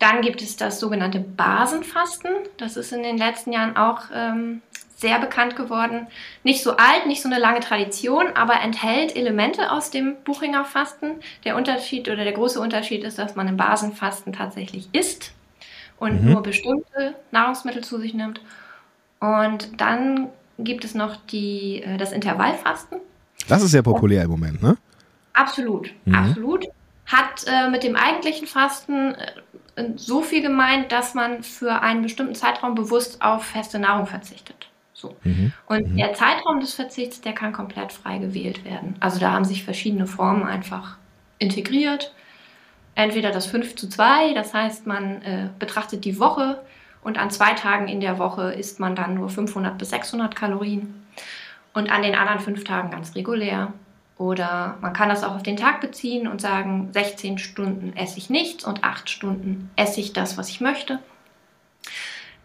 Dann 0.00 0.22
gibt 0.22 0.42
es 0.42 0.56
das 0.56 0.80
sogenannte 0.80 1.20
Basenfasten. 1.20 2.32
Das 2.56 2.76
ist 2.76 2.92
in 2.92 3.02
den 3.02 3.18
letzten 3.18 3.52
Jahren 3.52 3.76
auch 3.76 4.04
ähm, 4.12 4.62
sehr 4.96 5.18
bekannt 5.18 5.56
geworden. 5.56 6.06
Nicht 6.42 6.62
so 6.62 6.72
alt, 6.72 7.06
nicht 7.06 7.22
so 7.22 7.28
eine 7.28 7.38
lange 7.38 7.60
Tradition, 7.60 8.28
aber 8.34 8.60
enthält 8.60 9.14
Elemente 9.14 9.70
aus 9.70 9.90
dem 9.90 10.16
Buchinger 10.24 10.64
Fasten. 10.64 11.20
Der 11.44 11.54
Unterschied 11.56 12.08
oder 12.08 12.24
der 12.24 12.32
große 12.32 12.60
Unterschied 12.60 13.04
ist, 13.04 13.18
dass 13.18 13.36
man 13.36 13.46
im 13.46 13.56
Basenfasten 13.56 14.32
tatsächlich 14.32 14.88
isst 14.92 15.32
und 15.98 16.24
mhm. 16.24 16.32
nur 16.32 16.42
bestimmte 16.42 17.14
Nahrungsmittel 17.30 17.84
zu 17.84 17.98
sich 17.98 18.14
nimmt. 18.14 18.40
Und 19.20 19.80
dann 19.80 20.28
gibt 20.58 20.84
es 20.84 20.94
noch 20.94 21.16
die, 21.16 21.82
äh, 21.82 21.98
das 21.98 22.12
Intervallfasten. 22.12 22.98
Das 23.48 23.62
ist 23.62 23.70
sehr 23.70 23.82
populär 23.82 24.24
im 24.24 24.30
Moment, 24.30 24.62
ne? 24.62 24.76
Absolut, 25.34 25.92
mhm. 26.04 26.14
absolut. 26.14 26.66
Hat 27.06 27.44
äh, 27.46 27.68
mit 27.68 27.82
dem 27.82 27.96
eigentlichen 27.96 28.46
Fasten 28.46 29.14
äh, 29.14 29.32
so 29.96 30.22
viel 30.22 30.42
gemeint, 30.42 30.92
dass 30.92 31.14
man 31.14 31.42
für 31.42 31.82
einen 31.82 32.02
bestimmten 32.02 32.34
Zeitraum 32.34 32.74
bewusst 32.74 33.22
auf 33.22 33.44
feste 33.44 33.78
Nahrung 33.78 34.06
verzichtet. 34.06 34.68
So. 34.92 35.16
Mhm. 35.24 35.52
Und 35.66 35.92
mhm. 35.92 35.96
der 35.96 36.14
Zeitraum 36.14 36.60
des 36.60 36.74
Verzichts, 36.74 37.20
der 37.20 37.32
kann 37.32 37.52
komplett 37.52 37.92
frei 37.92 38.18
gewählt 38.18 38.64
werden. 38.64 38.96
Also 39.00 39.18
da 39.18 39.32
haben 39.32 39.44
sich 39.44 39.64
verschiedene 39.64 40.06
Formen 40.06 40.44
einfach 40.44 40.96
integriert. 41.38 42.14
Entweder 42.94 43.30
das 43.30 43.46
5 43.46 43.76
zu 43.76 43.88
2, 43.88 44.34
das 44.34 44.52
heißt, 44.52 44.86
man 44.86 45.22
äh, 45.22 45.48
betrachtet 45.58 46.04
die 46.04 46.18
Woche 46.18 46.60
und 47.02 47.18
an 47.18 47.30
zwei 47.30 47.54
Tagen 47.54 47.88
in 47.88 48.00
der 48.00 48.18
Woche 48.18 48.52
isst 48.52 48.78
man 48.78 48.94
dann 48.94 49.14
nur 49.14 49.30
500 49.30 49.78
bis 49.78 49.90
600 49.90 50.36
Kalorien 50.36 51.06
und 51.72 51.90
an 51.90 52.02
den 52.02 52.14
anderen 52.14 52.40
fünf 52.40 52.64
Tagen 52.64 52.90
ganz 52.90 53.14
regulär. 53.14 53.72
Oder 54.20 54.76
man 54.82 54.92
kann 54.92 55.08
das 55.08 55.24
auch 55.24 55.34
auf 55.34 55.42
den 55.42 55.56
Tag 55.56 55.80
beziehen 55.80 56.28
und 56.28 56.42
sagen, 56.42 56.90
16 56.92 57.38
Stunden 57.38 57.96
esse 57.96 58.18
ich 58.18 58.28
nichts 58.28 58.66
und 58.66 58.84
8 58.84 59.08
Stunden 59.08 59.70
esse 59.76 59.98
ich 59.98 60.12
das, 60.12 60.36
was 60.36 60.50
ich 60.50 60.60
möchte. 60.60 60.98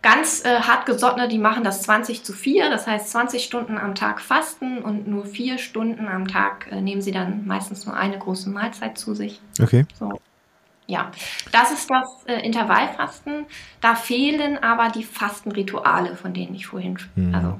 Ganz 0.02 0.46
äh, 0.46 0.62
hartgesottene, 0.62 1.28
die 1.28 1.38
machen 1.38 1.66
das 1.66 1.82
20 1.82 2.24
zu 2.24 2.32
4, 2.32 2.70
das 2.70 2.88
heißt 2.88 3.10
20 3.12 3.44
Stunden 3.44 3.78
am 3.78 3.94
Tag 3.94 4.22
fasten 4.22 4.78
und 4.78 5.10
nur 5.10 5.26
4 5.26 5.58
Stunden 5.58 6.08
am 6.08 6.30
Tag 6.30 6.72
äh, 6.72 6.80
nehmen 6.80 7.02
sie 7.02 7.12
dann 7.12 7.46
meistens 7.46 7.86
nur 7.86 7.98
eine 7.98 8.18
große 8.18 8.50
Mahlzeit 8.50 8.98
zu 8.98 9.14
sich. 9.14 9.42
Okay. 9.62 9.86
So. 10.00 10.22
Ja, 10.88 11.12
das 11.52 11.74
ist 11.74 11.90
das 11.90 12.24
äh, 12.26 12.40
Intervallfasten. 12.40 13.48
Da 13.82 13.96
fehlen 13.96 14.64
aber 14.64 14.92
die 14.92 15.04
Fastenrituale, 15.04 16.16
von 16.16 16.34
denen 16.34 16.56
ich 16.56 16.68
vorhin, 16.68 16.98
mhm. 17.16 17.36
also 17.36 17.60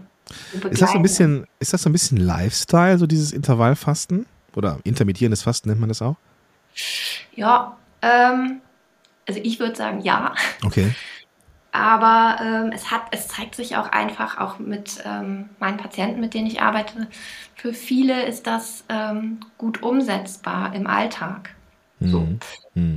ist 0.70 0.82
das 0.82 0.92
so 0.92 0.98
ein 0.98 1.04
bisschen, 1.04 1.46
ist 1.60 1.74
das 1.74 1.84
so 1.84 1.90
ein 1.90 1.94
bisschen 1.94 2.18
Lifestyle, 2.18 2.98
so 2.98 3.08
dieses 3.08 3.32
Intervallfasten? 3.32 4.26
Oder 4.56 4.80
intermittierendes 4.84 5.44
Fasten 5.44 5.70
nennt 5.70 5.82
man 5.82 5.90
das 5.90 6.02
auch? 6.02 6.16
Ja, 7.34 7.78
ähm, 8.02 8.62
also 9.28 9.40
ich 9.44 9.60
würde 9.60 9.76
sagen 9.76 10.02
ja. 10.02 10.34
Okay. 10.64 10.94
Aber 11.72 12.42
ähm, 12.42 12.72
es, 12.74 12.90
hat, 12.90 13.02
es 13.12 13.28
zeigt 13.28 13.56
sich 13.56 13.76
auch 13.76 13.92
einfach, 13.92 14.38
auch 14.38 14.60
mit 14.60 15.04
ähm, 15.06 15.50
meinen 15.60 15.78
Patienten, 15.78 16.22
mit 16.22 16.34
denen 16.34 16.48
ich 16.48 16.62
arbeite, 16.62 17.08
für 17.56 17.74
viele 17.74 18.24
ist 18.24 18.48
das 18.48 18.86
ähm, 18.88 19.42
gut 19.58 19.84
umsetzbar 19.84 20.74
im 20.74 20.88
Alltag. 20.88 21.54
So. 22.00 22.22
Mhm. 22.22 22.40
mhm. 22.76 22.96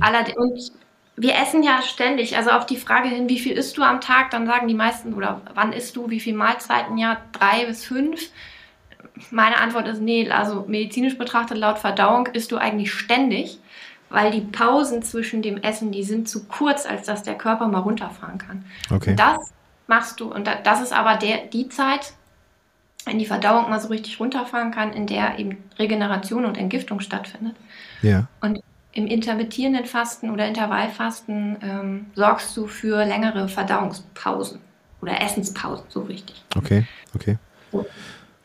Wir 1.21 1.35
essen 1.35 1.63
ja 1.63 1.81
ständig. 1.81 2.37
Also 2.37 2.51
auf 2.51 2.65
die 2.65 2.77
Frage 2.77 3.09
hin, 3.09 3.27
wie 3.27 3.39
viel 3.39 3.57
isst 3.57 3.77
du 3.77 3.83
am 3.83 3.99
Tag, 3.99 4.31
dann 4.31 4.47
sagen 4.47 4.69
die 4.69 4.73
meisten, 4.73 5.13
oder 5.13 5.41
wann 5.53 5.73
isst 5.73 5.97
du, 5.97 6.09
wie 6.09 6.21
viele 6.21 6.37
Mahlzeiten? 6.37 6.97
Ja, 6.97 7.17
drei 7.33 7.65
bis 7.65 7.83
fünf. 7.83 8.21
Meine 9.29 9.57
Antwort 9.57 9.87
ist 9.87 10.01
nee, 10.01 10.29
also 10.29 10.63
medizinisch 10.67 11.17
betrachtet 11.17 11.57
laut 11.57 11.77
Verdauung 11.77 12.27
isst 12.27 12.53
du 12.53 12.57
eigentlich 12.57 12.93
ständig, 12.93 13.59
weil 14.09 14.31
die 14.31 14.39
Pausen 14.39 15.03
zwischen 15.03 15.41
dem 15.41 15.57
Essen, 15.57 15.91
die 15.91 16.03
sind 16.03 16.29
zu 16.29 16.45
kurz, 16.45 16.85
als 16.85 17.05
dass 17.05 17.23
der 17.23 17.35
Körper 17.35 17.67
mal 17.67 17.79
runterfahren 17.79 18.37
kann. 18.37 18.63
Okay. 18.89 19.11
Und 19.11 19.19
das 19.19 19.51
machst 19.87 20.21
du, 20.21 20.33
und 20.33 20.49
das 20.63 20.81
ist 20.81 20.93
aber 20.93 21.15
der, 21.15 21.47
die 21.47 21.67
Zeit, 21.67 22.13
wenn 23.05 23.19
die 23.19 23.25
Verdauung 23.25 23.69
mal 23.69 23.81
so 23.81 23.89
richtig 23.89 24.21
runterfahren 24.21 24.71
kann, 24.71 24.93
in 24.93 25.05
der 25.05 25.37
eben 25.37 25.57
Regeneration 25.77 26.45
und 26.45 26.57
Entgiftung 26.57 27.01
stattfindet. 27.01 27.55
Ja. 28.01 28.27
Und 28.39 28.61
im 28.93 29.07
intermittierenden 29.07 29.85
Fasten 29.85 30.29
oder 30.31 30.47
Intervallfasten 30.47 31.57
ähm, 31.61 32.05
sorgst 32.15 32.55
du 32.57 32.67
für 32.67 33.05
längere 33.05 33.47
Verdauungspausen 33.47 34.59
oder 35.01 35.21
Essenspausen, 35.21 35.85
so 35.89 36.01
richtig. 36.01 36.43
Okay, 36.57 36.85
okay. 37.15 37.37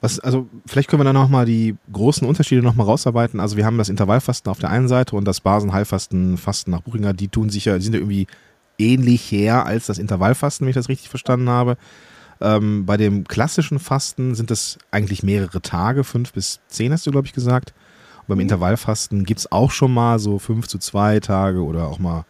Was, 0.00 0.20
also 0.20 0.46
vielleicht 0.66 0.90
können 0.90 1.00
wir 1.00 1.04
dann 1.04 1.14
nochmal 1.14 1.46
die 1.46 1.76
großen 1.90 2.28
Unterschiede 2.28 2.62
nochmal 2.62 2.86
rausarbeiten. 2.86 3.40
Also 3.40 3.56
wir 3.56 3.64
haben 3.64 3.78
das 3.78 3.88
Intervallfasten 3.88 4.50
auf 4.50 4.58
der 4.58 4.68
einen 4.68 4.86
Seite 4.86 5.16
und 5.16 5.24
das 5.24 5.40
Basenheilfasten, 5.40 6.36
Fasten 6.36 6.72
nach 6.72 6.82
Buchinger, 6.82 7.14
die 7.14 7.28
tun 7.28 7.48
sich 7.48 7.64
ja, 7.64 7.78
die 7.78 7.84
sind 7.84 7.94
ja 7.94 8.00
irgendwie 8.00 8.26
ähnlich 8.78 9.32
her 9.32 9.64
als 9.64 9.86
das 9.86 9.98
Intervallfasten, 9.98 10.66
wenn 10.66 10.70
ich 10.70 10.76
das 10.76 10.90
richtig 10.90 11.08
verstanden 11.08 11.48
habe. 11.48 11.78
Ähm, 12.40 12.84
bei 12.84 12.98
dem 12.98 13.24
klassischen 13.24 13.78
Fasten 13.78 14.34
sind 14.34 14.50
es 14.50 14.78
eigentlich 14.90 15.22
mehrere 15.22 15.62
Tage, 15.62 16.04
fünf 16.04 16.34
bis 16.34 16.60
zehn 16.68 16.92
hast 16.92 17.06
du, 17.06 17.10
glaube 17.10 17.26
ich, 17.26 17.32
gesagt 17.32 17.72
beim 18.26 18.40
Intervallfasten 18.40 19.24
gibt 19.24 19.40
es 19.40 19.52
auch 19.52 19.70
schon 19.70 19.92
mal 19.92 20.18
so 20.18 20.38
5 20.38 20.66
zu 20.66 20.78
2 20.78 21.20
Tage 21.20 21.62
oder 21.62 21.88
auch 21.88 21.98
mal, 21.98 22.24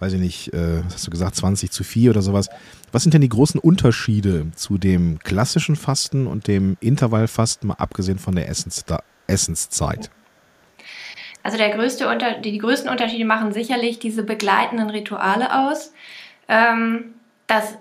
weiß 0.00 0.14
ich 0.14 0.20
nicht, 0.20 0.54
äh, 0.54 0.82
hast 0.84 1.06
du 1.06 1.10
gesagt, 1.10 1.36
20 1.36 1.70
zu 1.70 1.84
4 1.84 2.10
oder 2.10 2.22
sowas. 2.22 2.48
Was 2.92 3.02
sind 3.02 3.14
denn 3.14 3.20
die 3.20 3.28
großen 3.28 3.60
Unterschiede 3.60 4.46
zu 4.54 4.78
dem 4.78 5.18
klassischen 5.18 5.76
Fasten 5.76 6.26
und 6.26 6.46
dem 6.46 6.76
Intervallfasten, 6.80 7.68
mal 7.68 7.74
abgesehen 7.74 8.18
von 8.18 8.34
der 8.34 8.48
Essens 8.48 8.84
Essenszeit? 9.26 10.10
Also 11.42 11.56
der 11.56 11.70
größte 11.70 12.08
Unter 12.08 12.40
die 12.40 12.58
größten 12.58 12.90
Unterschiede 12.90 13.24
machen 13.24 13.52
sicherlich 13.52 13.98
diese 13.98 14.22
begleitenden 14.22 14.90
Rituale 14.90 15.66
aus. 15.66 15.92
Ähm, 16.48 17.14
das 17.46 17.76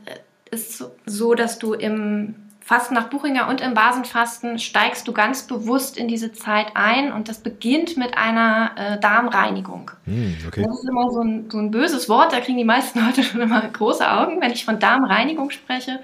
ist 0.52 0.86
so, 1.06 1.34
dass 1.34 1.60
du 1.60 1.74
im 1.74 2.36
Fasten 2.68 2.96
nach 2.96 3.08
Buchinger 3.08 3.48
und 3.48 3.62
im 3.62 3.74
Basenfasten 3.74 4.60
steigst 4.60 5.08
du 5.08 5.14
ganz 5.14 5.44
bewusst 5.44 5.96
in 5.96 6.10
diese 6.10 6.34
Zeit 6.34 6.68
ein 6.74 7.14
und 7.14 7.30
das 7.30 7.40
beginnt 7.40 7.96
mit 7.96 8.18
einer 8.18 8.72
äh, 8.76 9.00
Darmreinigung. 9.00 9.92
Hm, 10.04 10.36
okay. 10.46 10.64
Das 10.64 10.80
ist 10.80 10.90
immer 10.90 11.10
so 11.10 11.22
ein, 11.22 11.50
so 11.50 11.60
ein 11.60 11.72
böses 11.72 12.10
Wort, 12.10 12.34
da 12.34 12.42
kriegen 12.42 12.58
die 12.58 12.66
meisten 12.66 13.00
Leute 13.06 13.24
schon 13.24 13.40
immer 13.40 13.62
große 13.62 14.12
Augen, 14.12 14.42
wenn 14.42 14.52
ich 14.52 14.66
von 14.66 14.80
Darmreinigung 14.80 15.50
spreche. 15.52 16.02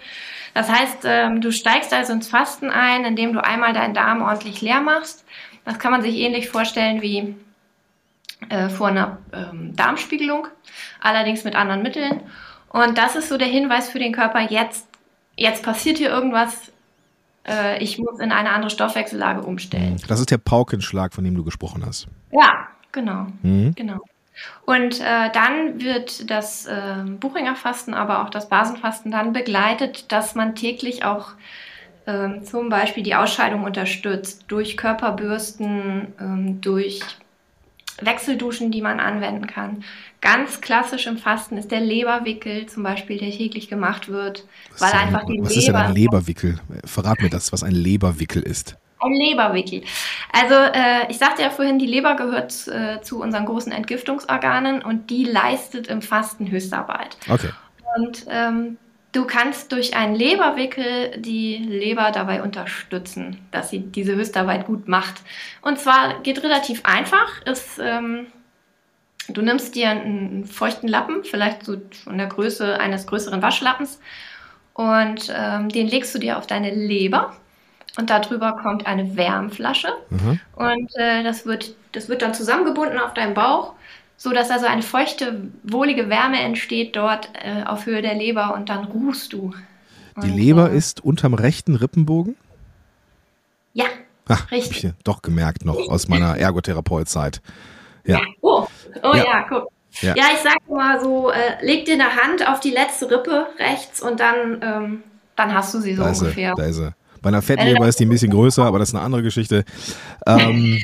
Das 0.54 0.72
heißt, 0.72 1.00
ähm, 1.04 1.42
du 1.42 1.52
steigst 1.52 1.94
also 1.94 2.14
ins 2.14 2.30
Fasten 2.30 2.70
ein, 2.70 3.04
indem 3.04 3.34
du 3.34 3.44
einmal 3.44 3.74
deinen 3.74 3.94
Darm 3.94 4.22
ordentlich 4.22 4.62
leer 4.62 4.80
machst. 4.80 5.26
Das 5.66 5.80
kann 5.80 5.92
man 5.92 6.02
sich 6.02 6.16
ähnlich 6.16 6.48
vorstellen 6.48 7.02
wie 7.02 7.36
äh, 8.48 8.70
vor 8.70 8.88
einer 8.88 9.18
ähm, 9.34 9.76
Darmspiegelung, 9.76 10.48
allerdings 11.02 11.44
mit 11.44 11.58
anderen 11.58 11.84
Mitteln. 11.84 12.22
Und 12.70 12.98
das 12.98 13.18
ist 13.18 13.28
so 13.28 13.38
der 13.38 13.50
Hinweis 13.50 13.90
für 13.90 14.00
den 14.00 14.14
Körper, 14.14 14.40
jetzt 14.50 14.88
jetzt 15.36 15.64
passiert 15.64 15.98
hier 15.98 16.10
irgendwas, 16.10 16.72
äh, 17.48 17.82
ich 17.84 17.98
muss 17.98 18.20
in 18.20 18.32
eine 18.32 18.52
andere 18.52 18.70
Stoffwechsellage 18.70 19.42
umstellen. 19.42 20.02
Das 20.08 20.20
ist 20.20 20.32
der 20.32 20.38
Paukenschlag, 20.38 21.14
von 21.14 21.24
dem 21.24 21.36
du 21.36 21.44
gesprochen 21.44 21.84
hast. 21.86 22.08
Ja, 22.32 22.68
genau. 22.92 23.28
Mhm. 23.42 23.74
genau. 23.76 24.00
Und 24.66 25.00
äh, 25.00 25.30
dann 25.32 25.82
wird 25.82 26.30
das 26.32 26.66
äh, 26.66 27.04
Buchinger 27.20 27.56
Fasten, 27.56 27.94
aber 27.94 28.24
auch 28.24 28.30
das 28.30 28.50
Basenfasten 28.50 29.12
dann 29.12 29.32
begleitet, 29.34 30.12
dass 30.12 30.34
man 30.34 30.56
täglich 30.56 31.06
auch 31.06 31.32
äh, 32.06 32.42
zum 32.42 32.70
Beispiel 32.70 33.04
die 33.04 33.16
Ausscheidung 33.16 33.64
unterstützt 33.64 34.46
durch 34.48 34.76
Körperbürsten, 34.76 36.14
ähm, 36.20 36.62
durch 36.62 37.02
Wechselduschen, 38.02 38.72
die 38.72 38.82
man 38.82 39.00
anwenden 39.00 39.48
kann. 39.48 39.84
Ganz 40.22 40.62
klassisch 40.62 41.08
im 41.08 41.18
Fasten 41.18 41.58
ist 41.58 41.72
der 41.72 41.82
Leberwickel 41.82 42.66
zum 42.68 42.84
Beispiel, 42.84 43.18
der 43.18 43.32
täglich 43.32 43.68
gemacht 43.68 44.10
wird, 44.10 44.46
was 44.72 44.82
weil 44.82 44.92
ein, 44.94 45.08
einfach 45.08 45.26
die 45.26 45.40
Was 45.42 45.50
Leber 45.50 45.60
ist 45.60 45.68
denn 45.68 45.76
ein 45.76 45.94
Leberwickel? 45.94 46.60
Verrat 46.86 47.22
mir 47.22 47.30
das, 47.30 47.52
was 47.52 47.64
ein 47.64 47.74
Leberwickel 47.74 48.42
ist. 48.42 48.78
Ein 49.00 49.14
Leberwickel. 49.14 49.84
Also 50.32 50.56
äh, 50.56 51.12
ich 51.12 51.18
sagte 51.18 51.42
ja 51.42 51.50
vorhin, 51.50 51.78
die 51.78 51.88
Leber 51.88 52.16
gehört 52.16 52.68
äh, 52.70 53.02
zu 53.02 53.22
unseren 53.22 53.46
großen 53.46 53.72
Entgiftungsorganen 53.72 54.82
und 54.82 55.10
die 55.10 55.26
leistet 55.26 55.88
im 55.88 56.02
Fasten 56.02 56.50
Höchstarbeit. 56.50 57.18
Okay. 57.30 57.50
Und 57.98 58.26
ähm, 58.30 58.78
Du 59.14 59.26
kannst 59.26 59.72
durch 59.72 59.96
einen 59.96 60.16
Leberwickel 60.16 61.18
die 61.20 61.58
Leber 61.58 62.12
dabei 62.12 62.42
unterstützen, 62.42 63.40
dass 63.52 63.70
sie 63.70 63.80
diese 63.80 64.16
Höchstarbeit 64.16 64.66
gut 64.66 64.88
macht. 64.88 65.22
Und 65.62 65.80
zwar 65.80 66.20
geht 66.22 66.44
relativ 66.44 66.82
einfach. 66.84 67.42
Ist, 67.46 67.80
ähm, 67.80 68.28
du 69.30 69.42
nimmst 69.42 69.76
dir 69.76 69.90
einen 69.90 70.46
feuchten 70.46 70.90
Lappen, 70.90 71.24
vielleicht 71.24 71.64
so 71.64 71.78
von 72.04 72.18
der 72.18 72.28
Größe 72.28 72.80
eines 72.80 73.08
größeren 73.08 73.42
Waschlappens, 73.42 74.00
und 74.74 75.32
ähm, 75.36 75.70
den 75.70 75.88
legst 75.88 76.14
du 76.16 76.20
dir 76.20 76.38
auf 76.38 76.48
deine 76.48 76.72
Leber. 76.72 77.36
Und 77.98 78.10
darüber 78.10 78.54
kommt 78.54 78.88
eine 78.88 79.16
Wärmflasche. 79.16 79.90
Mhm. 80.10 80.40
Und 80.56 80.96
äh, 80.96 81.24
das, 81.24 81.46
wird, 81.46 81.76
das 81.92 82.10
wird 82.10 82.24
dann 82.24 82.34
zusammengebunden 82.34 82.98
auf 82.98 83.14
deinem 83.14 83.36
Bauch 83.36 83.76
so 84.24 84.32
dass 84.32 84.50
also 84.50 84.66
eine 84.68 84.84
feuchte, 84.84 85.52
wohlige 85.64 86.08
Wärme 86.08 86.40
entsteht 86.40 86.96
dort 86.96 87.30
äh, 87.34 87.64
auf 87.66 87.86
Höhe 87.86 88.02
der 88.02 88.16
Leber 88.16 88.56
und 88.56 88.70
dann 88.70 88.86
ruhst 88.86 89.34
du. 89.34 89.54
Die 90.24 90.32
und, 90.32 90.38
Leber 90.38 90.72
äh, 90.72 90.78
ist 90.78 91.04
unterm 91.04 91.34
rechten 91.34 91.76
Rippenbogen? 91.76 92.38
Ja, 93.74 93.84
Ach, 94.30 94.50
richtig. 94.50 94.86
Hab 94.86 94.92
ich 94.92 95.04
doch 95.04 95.22
gemerkt 95.24 95.66
noch 95.66 95.90
aus 95.90 96.08
meiner 96.08 96.38
Ergotherapeutzeit. 96.38 97.42
Ja. 98.06 98.20
ja. 98.20 98.26
Oh, 98.40 98.66
oh 99.04 99.14
ja, 99.14 99.26
ja 99.26 99.46
guck. 99.50 99.68
Ja. 100.00 100.16
ja. 100.16 100.24
ich 100.34 100.40
sag 100.42 100.70
mal 100.70 101.02
so, 101.04 101.30
äh, 101.30 101.62
leg 101.62 101.84
dir 101.84 101.96
eine 101.96 102.16
Hand 102.16 102.48
auf 102.48 102.62
die 102.62 102.72
letzte 102.72 103.12
Rippe 103.12 103.48
rechts 103.60 104.02
und 104.02 104.22
dann, 104.22 104.62
ähm, 104.62 105.04
dann 105.36 105.54
hast 105.54 105.74
du 105.74 105.82
sie 105.82 105.96
so 105.96 106.04
da 106.04 106.12
ungefähr. 106.12 106.54
Ist 106.54 106.60
er, 106.60 106.64
da 106.64 106.70
ist 106.70 106.80
er. 106.80 106.96
Bei 107.22 107.28
einer 107.28 107.42
Fettleber 107.42 107.90
ist 107.90 108.00
die 108.00 108.06
ein 108.06 108.10
bisschen 108.10 108.32
größer, 108.32 108.64
aber 108.64 108.80
das 108.80 108.88
ist 108.88 108.96
eine 108.96 109.04
andere 109.04 109.22
Geschichte. 109.22 109.66
Ähm, 110.26 110.82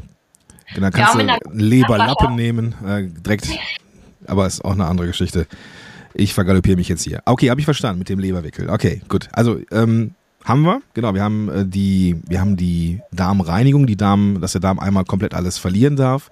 Genau, 0.73 0.89
kannst 0.91 1.15
ja, 1.15 1.37
du 1.39 1.49
Leberlappen 1.51 2.35
nehmen, 2.35 2.75
äh, 2.85 3.07
direkt. 3.07 3.47
Aber 4.27 4.45
ist 4.45 4.63
auch 4.63 4.73
eine 4.73 4.85
andere 4.85 5.07
Geschichte. 5.07 5.47
Ich 6.13 6.33
vergaloppiere 6.33 6.77
mich 6.77 6.89
jetzt 6.89 7.03
hier. 7.03 7.21
Okay, 7.25 7.49
habe 7.49 7.59
ich 7.59 7.65
verstanden 7.65 7.99
mit 7.99 8.09
dem 8.09 8.19
Leberwickel. 8.19 8.69
Okay, 8.69 9.01
gut. 9.07 9.29
Also 9.31 9.59
ähm, 9.71 10.15
haben 10.43 10.63
wir, 10.63 10.81
genau, 10.93 11.13
wir 11.13 11.23
haben 11.23 11.49
äh, 11.49 11.65
die, 11.65 12.21
wir 12.27 12.39
haben 12.39 12.57
die 12.57 13.01
Darmreinigung, 13.11 13.87
die 13.87 13.95
Darm, 13.95 14.41
dass 14.41 14.53
der 14.53 14.61
Darm 14.61 14.79
einmal 14.79 15.05
komplett 15.05 15.33
alles 15.33 15.57
verlieren 15.57 15.95
darf. 15.95 16.31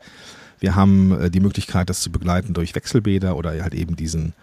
Wir 0.59 0.75
haben 0.75 1.19
äh, 1.19 1.29
die 1.29 1.39
Möglichkeit, 1.39 1.89
das 1.89 2.01
zu 2.01 2.11
begleiten 2.11 2.53
durch 2.53 2.73
Wechselbäder 2.75 3.35
oder 3.35 3.61
halt 3.61 3.73
eben 3.73 3.95
diesen 3.95 4.33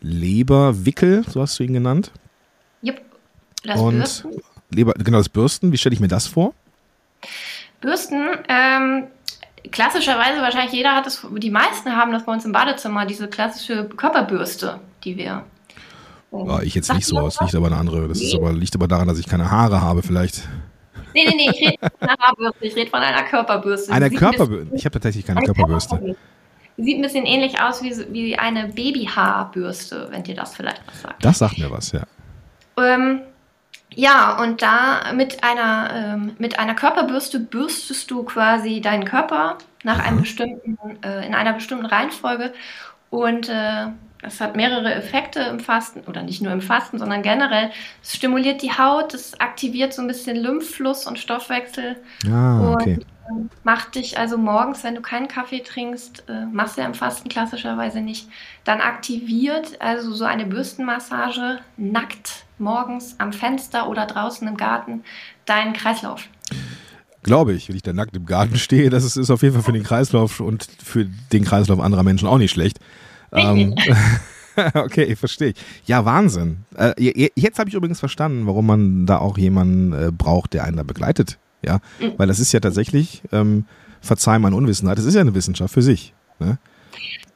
Leberwickel, 0.00 1.24
so 1.28 1.40
hast 1.40 1.58
du 1.58 1.64
ihn 1.64 1.72
genannt. 1.72 2.12
Yep. 2.82 3.02
Das 3.62 3.80
Und 3.80 3.96
Bürsten. 3.96 4.30
Leber, 4.70 4.92
genau, 4.94 5.18
das 5.18 5.28
Bürsten, 5.28 5.72
wie 5.72 5.78
stelle 5.78 5.94
ich 5.94 6.00
mir 6.00 6.08
das 6.08 6.26
vor? 6.26 6.52
Bürsten, 7.80 8.22
ähm, 8.48 9.04
klassischerweise 9.70 10.40
wahrscheinlich 10.40 10.72
jeder 10.72 10.94
hat 10.94 11.06
es, 11.06 11.26
die 11.38 11.50
meisten 11.50 11.94
haben 11.94 12.12
das 12.12 12.24
bei 12.24 12.32
uns 12.32 12.44
im 12.44 12.52
Badezimmer, 12.52 13.06
diese 13.06 13.28
klassische 13.28 13.88
Körperbürste, 13.88 14.80
die 15.04 15.16
wir. 15.16 15.44
Ja, 16.32 16.62
ich 16.62 16.74
jetzt 16.74 16.92
nicht 16.92 17.06
so, 17.06 17.26
es 17.26 17.40
liegt 17.40 17.54
aber 17.54 17.66
eine 17.66 17.76
andere, 17.76 18.08
das 18.08 18.20
ist 18.20 18.34
aber, 18.34 18.52
liegt 18.52 18.74
aber 18.74 18.88
daran, 18.88 19.06
dass 19.06 19.18
ich 19.18 19.26
keine 19.26 19.50
Haare 19.50 19.80
habe 19.80 20.02
vielleicht. 20.02 20.48
Nee, 21.14 21.26
nee, 21.28 21.34
nee, 21.36 21.50
ich 21.50 21.60
rede 21.60 21.78
von 21.80 22.08
einer 22.08 22.18
Haarbürste, 22.18 22.66
ich 22.66 22.76
rede 22.76 22.90
von 22.90 23.00
einer 23.00 23.22
Körperbürste. 23.22 23.92
Einer 23.92 24.10
Körperbürste? 24.10 24.74
Ich 24.74 24.84
habe 24.84 24.94
tatsächlich 24.94 25.24
keine 25.24 25.42
Körperbürste. 25.42 25.90
Körperbürste. 25.90 26.20
Sieht 26.76 26.98
ein 26.98 27.02
bisschen 27.02 27.24
ähnlich 27.24 27.60
aus 27.60 27.84
wie, 27.84 27.94
wie 28.12 28.36
eine 28.36 28.66
Babyhaarbürste, 28.66 30.08
wenn 30.10 30.24
dir 30.24 30.34
das 30.34 30.56
vielleicht 30.56 30.82
was 30.88 31.02
sagt. 31.02 31.24
Das 31.24 31.38
sagt 31.38 31.58
mir 31.58 31.70
was, 31.70 31.92
ja. 31.92 32.02
Ähm, 32.76 33.20
ja, 33.94 34.42
und 34.42 34.62
da 34.62 35.12
mit 35.12 35.44
einer, 35.44 35.90
ähm, 35.94 36.36
mit 36.38 36.58
einer 36.58 36.74
Körperbürste 36.74 37.38
bürstest 37.38 38.10
du 38.10 38.24
quasi 38.24 38.80
deinen 38.80 39.04
Körper 39.04 39.58
nach 39.82 40.04
einem 40.04 40.20
bestimmten, 40.20 40.78
äh, 41.02 41.26
in 41.26 41.34
einer 41.34 41.52
bestimmten 41.52 41.86
Reihenfolge. 41.86 42.52
Und 43.10 43.48
äh, 43.48 43.86
das 44.20 44.40
hat 44.40 44.56
mehrere 44.56 44.94
Effekte 44.94 45.40
im 45.40 45.60
Fasten, 45.60 46.00
oder 46.06 46.22
nicht 46.22 46.42
nur 46.42 46.52
im 46.52 46.62
Fasten, 46.62 46.98
sondern 46.98 47.22
generell. 47.22 47.70
Es 48.02 48.14
stimuliert 48.14 48.62
die 48.62 48.72
Haut, 48.72 49.14
es 49.14 49.38
aktiviert 49.38 49.92
so 49.92 50.02
ein 50.02 50.08
bisschen 50.08 50.36
Lymphfluss 50.36 51.06
und 51.06 51.18
Stoffwechsel. 51.18 51.96
Ah, 52.26 52.72
okay. 52.72 52.94
Und 52.94 53.06
ähm, 53.30 53.50
macht 53.62 53.94
dich 53.94 54.18
also 54.18 54.38
morgens, 54.38 54.82
wenn 54.82 54.94
du 54.94 55.02
keinen 55.02 55.28
Kaffee 55.28 55.60
trinkst, 55.60 56.24
äh, 56.28 56.46
machst 56.46 56.76
du 56.76 56.80
ja 56.80 56.86
im 56.86 56.94
Fasten 56.94 57.28
klassischerweise 57.28 58.00
nicht, 58.00 58.28
dann 58.64 58.80
aktiviert 58.80 59.80
also 59.80 60.12
so 60.12 60.24
eine 60.24 60.46
Bürstenmassage 60.46 61.60
nackt 61.76 62.43
morgens 62.58 63.16
am 63.18 63.32
Fenster 63.32 63.88
oder 63.88 64.06
draußen 64.06 64.46
im 64.46 64.56
Garten 64.56 65.02
deinen 65.46 65.72
Kreislauf. 65.72 66.28
Glaube 67.22 67.54
ich, 67.54 67.68
wenn 67.68 67.76
ich 67.76 67.82
da 67.82 67.92
nackt 67.92 68.16
im 68.16 68.26
Garten 68.26 68.56
stehe, 68.56 68.90
das 68.90 69.04
ist, 69.04 69.16
ist 69.16 69.30
auf 69.30 69.42
jeden 69.42 69.54
Fall 69.54 69.62
für 69.62 69.72
den 69.72 69.82
Kreislauf 69.82 70.40
und 70.40 70.68
für 70.82 71.06
den 71.32 71.44
Kreislauf 71.44 71.80
anderer 71.80 72.02
Menschen 72.02 72.28
auch 72.28 72.38
nicht 72.38 72.50
schlecht. 72.50 72.78
Ähm, 73.32 73.74
okay, 74.74 75.16
verstehe 75.16 75.50
ich. 75.50 75.56
Ja, 75.86 76.04
Wahnsinn. 76.04 76.64
Äh, 76.76 77.30
jetzt 77.34 77.58
habe 77.58 77.68
ich 77.68 77.74
übrigens 77.74 77.98
verstanden, 77.98 78.46
warum 78.46 78.66
man 78.66 79.06
da 79.06 79.18
auch 79.18 79.38
jemanden 79.38 79.92
äh, 79.92 80.12
braucht, 80.12 80.52
der 80.52 80.64
einen 80.64 80.76
da 80.76 80.82
begleitet. 80.82 81.38
Ja, 81.62 81.80
mhm. 81.98 82.12
weil 82.18 82.28
das 82.28 82.40
ist 82.40 82.52
ja 82.52 82.60
tatsächlich, 82.60 83.22
ähm, 83.32 83.64
verzeih 84.02 84.38
meine 84.38 84.54
Unwissenheit, 84.54 84.98
das 84.98 85.06
ist 85.06 85.14
ja 85.14 85.22
eine 85.22 85.34
Wissenschaft 85.34 85.72
für 85.72 85.82
sich. 85.82 86.12
Ne? 86.38 86.58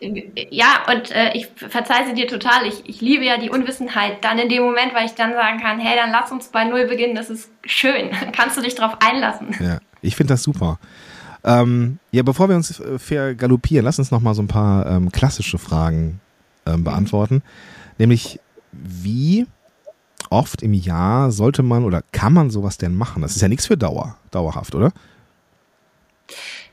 Ja, 0.00 0.84
und 0.88 1.10
äh, 1.10 1.32
ich 1.34 1.48
verzeihe 1.56 2.06
sie 2.06 2.14
dir 2.14 2.28
total. 2.28 2.66
Ich, 2.66 2.88
ich 2.88 3.00
liebe 3.00 3.24
ja 3.24 3.36
die 3.36 3.50
Unwissenheit 3.50 4.24
dann 4.24 4.38
in 4.38 4.48
dem 4.48 4.62
Moment, 4.62 4.94
weil 4.94 5.06
ich 5.06 5.14
dann 5.14 5.32
sagen 5.32 5.60
kann, 5.60 5.80
hey, 5.80 5.96
dann 5.96 6.12
lass 6.12 6.30
uns 6.30 6.48
bei 6.48 6.64
Null 6.64 6.86
beginnen, 6.86 7.16
das 7.16 7.30
ist 7.30 7.50
schön. 7.64 8.10
Kannst 8.32 8.56
du 8.56 8.62
dich 8.62 8.76
darauf 8.76 8.98
einlassen. 9.00 9.54
Ja, 9.58 9.78
ich 10.00 10.14
finde 10.14 10.34
das 10.34 10.42
super. 10.44 10.78
Ähm, 11.44 11.98
ja, 12.12 12.22
bevor 12.22 12.48
wir 12.48 12.56
uns 12.56 12.78
äh, 12.78 12.98
vergaloppieren, 12.98 13.84
lass 13.84 13.98
uns 13.98 14.10
noch 14.10 14.20
mal 14.20 14.34
so 14.34 14.42
ein 14.42 14.48
paar 14.48 14.86
ähm, 14.86 15.10
klassische 15.10 15.58
Fragen 15.58 16.20
ähm, 16.66 16.84
beantworten. 16.84 17.42
Nämlich, 17.98 18.38
wie 18.72 19.46
oft 20.30 20.62
im 20.62 20.74
Jahr 20.74 21.32
sollte 21.32 21.62
man 21.62 21.84
oder 21.84 22.02
kann 22.12 22.32
man 22.32 22.50
sowas 22.50 22.78
denn 22.78 22.94
machen? 22.94 23.22
Das 23.22 23.34
ist 23.34 23.42
ja 23.42 23.48
nichts 23.48 23.66
für 23.66 23.76
Dauer, 23.76 24.16
dauerhaft, 24.30 24.74
oder? 24.74 24.92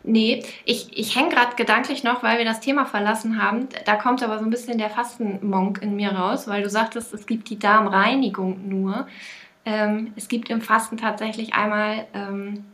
Nee, 0.08 0.44
ich, 0.66 0.98
ich 0.98 1.16
hänge 1.16 1.30
gerade 1.30 1.56
gedanklich 1.56 2.04
noch, 2.04 2.22
weil 2.22 2.38
wir 2.38 2.46
das 2.46 2.60
Thema 2.60 2.86
verlassen 2.86 3.42
haben. 3.42 3.68
Da 3.86 3.96
kommt 3.96 4.22
aber 4.24 4.38
so 4.40 4.46
ein 4.46 4.52
bisschen 4.52 4.78
der 4.78 4.90
Fastenmonk 4.90 5.82
in 5.82 5.96
mir 5.96 6.12
raus, 6.12 6.48
weil 6.48 6.64
du 6.64 6.70
sagtest, 6.70 7.14
es 7.14 7.26
gibt 7.26 7.50
die 7.50 7.58
Darmreinigung 7.58 8.68
nur. 8.70 9.08
Ähm, 9.66 10.14
es 10.16 10.28
gibt 10.28 10.50
im 10.50 10.62
Fasten 10.62 10.98
tatsächlich 10.98 11.54
einmal 11.56 12.06
ähm, 12.14 12.66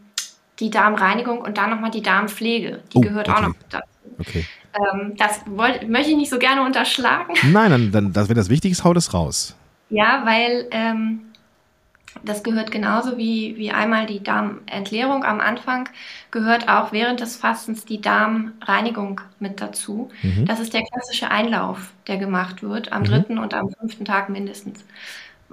die 0.59 0.69
Darmreinigung 0.69 1.39
und 1.39 1.57
dann 1.57 1.69
nochmal 1.69 1.91
die 1.91 2.01
Darmpflege. 2.01 2.81
Die 2.93 2.97
oh, 2.97 3.01
gehört 3.01 3.29
okay. 3.29 3.37
auch 3.37 3.47
noch 3.47 3.55
dazu. 3.69 3.87
Okay. 4.19 4.45
Ähm, 4.73 5.13
das 5.17 5.41
wollt, 5.47 5.89
möchte 5.89 6.11
ich 6.11 6.17
nicht 6.17 6.29
so 6.29 6.37
gerne 6.37 6.63
unterschlagen. 6.63 7.33
Nein, 7.51 7.71
dann, 7.71 7.91
dann 7.91 8.13
das, 8.13 8.29
wenn 8.29 8.35
das 8.35 8.49
wichtig 8.49 8.71
ist, 8.71 8.83
haut 8.83 8.97
es 8.97 9.13
raus. 9.13 9.55
Ja, 9.89 10.21
weil 10.25 10.67
ähm, 10.71 11.21
das 12.23 12.43
gehört 12.43 12.71
genauso 12.71 13.17
wie, 13.17 13.55
wie 13.57 13.71
einmal 13.71 14.05
die 14.05 14.21
Darmentleerung 14.21 15.23
am 15.23 15.39
Anfang, 15.39 15.89
gehört 16.29 16.67
auch 16.67 16.91
während 16.91 17.19
des 17.19 17.35
Fastens 17.35 17.85
die 17.85 18.01
Darmreinigung 18.01 19.21
mit 19.39 19.61
dazu. 19.61 20.09
Mhm. 20.21 20.45
Das 20.45 20.59
ist 20.59 20.73
der 20.73 20.83
klassische 20.83 21.31
Einlauf, 21.31 21.91
der 22.07 22.17
gemacht 22.17 22.63
wird, 22.63 22.91
am 22.91 23.03
mhm. 23.03 23.05
dritten 23.05 23.37
und 23.37 23.53
am 23.53 23.69
fünften 23.79 24.05
Tag 24.05 24.29
mindestens. 24.29 24.83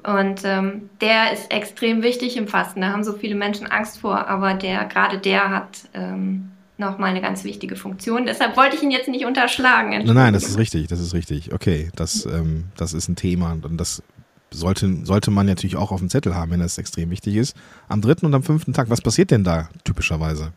Und 0.05 0.42
ähm, 0.44 0.90
der 1.01 1.33
ist 1.33 1.51
extrem 1.53 2.03
wichtig 2.03 2.37
im 2.37 2.47
Fasten. 2.49 2.81
Da 2.81 2.88
haben 2.92 3.03
so 3.03 3.14
viele 3.14 3.35
Menschen 3.35 3.66
Angst 3.66 3.99
vor, 3.99 4.29
aber 4.29 4.55
der, 4.55 4.85
gerade 4.85 5.18
der 5.18 5.51
hat 5.51 5.88
ähm, 5.94 6.51
nochmal 6.77 7.11
eine 7.11 7.21
ganz 7.21 7.42
wichtige 7.44 7.75
Funktion. 7.75 8.25
Deshalb 8.25 8.57
wollte 8.57 8.77
ich 8.77 8.83
ihn 8.83 8.92
jetzt 8.92 9.09
nicht 9.09 9.25
unterschlagen. 9.25 9.90
Nein, 9.90 10.07
nein, 10.07 10.33
das 10.33 10.44
ist 10.44 10.59
richtig, 10.59 10.87
das 10.87 11.01
ist 11.01 11.14
richtig. 11.14 11.53
Okay, 11.53 11.90
das, 11.97 12.27
ähm, 12.27 12.66
das 12.77 12.92
ist 12.92 13.09
ein 13.09 13.16
Thema 13.16 13.53
und 13.53 13.77
das 13.77 14.03
sollte, 14.51 15.05
sollte 15.05 15.31
man 15.31 15.47
natürlich 15.47 15.77
auch 15.77 15.93
auf 15.93 16.01
dem 16.01 16.09
Zettel 16.09 16.35
haben, 16.35 16.51
wenn 16.51 16.61
das 16.61 16.79
extrem 16.79 17.11
wichtig 17.11 17.37
ist. 17.37 17.57
Am 17.89 18.01
dritten 18.01 18.27
und 18.27 18.35
am 18.35 18.43
fünften 18.43 18.73
Tag, 18.73 18.91
was 18.91 19.01
passiert 19.01 19.31
denn 19.31 19.45
da 19.45 19.69
typischerweise? 19.85 20.53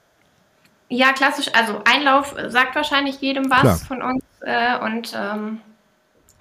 Ja, 0.89 1.13
klassisch, 1.13 1.47
also 1.53 1.81
Einlauf 1.85 2.35
sagt 2.47 2.75
wahrscheinlich 2.75 3.21
jedem 3.21 3.49
was 3.49 3.61
Klar. 3.61 3.77
von 3.77 4.01
uns. 4.01 4.23
Äh, 4.41 4.79
und 4.79 5.13
ähm, 5.15 5.59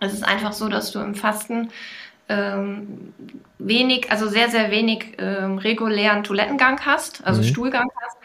es 0.01 0.13
ist 0.13 0.25
einfach 0.25 0.53
so, 0.53 0.69
dass 0.69 0.91
du 0.91 0.99
im 1.01 1.15
Fasten 1.15 1.71
ähm, 2.29 3.13
wenig, 3.59 4.11
also 4.11 4.29
sehr, 4.29 4.51
sehr 4.51 4.71
wenig 4.71 5.17
ähm, 5.19 5.59
regulären 5.59 6.25
Toilettengang 6.25 6.81
hast, 6.85 7.25
also 7.27 7.43
mhm. 7.43 7.47
Stuhlgang 7.47 7.89
hast 8.01 8.17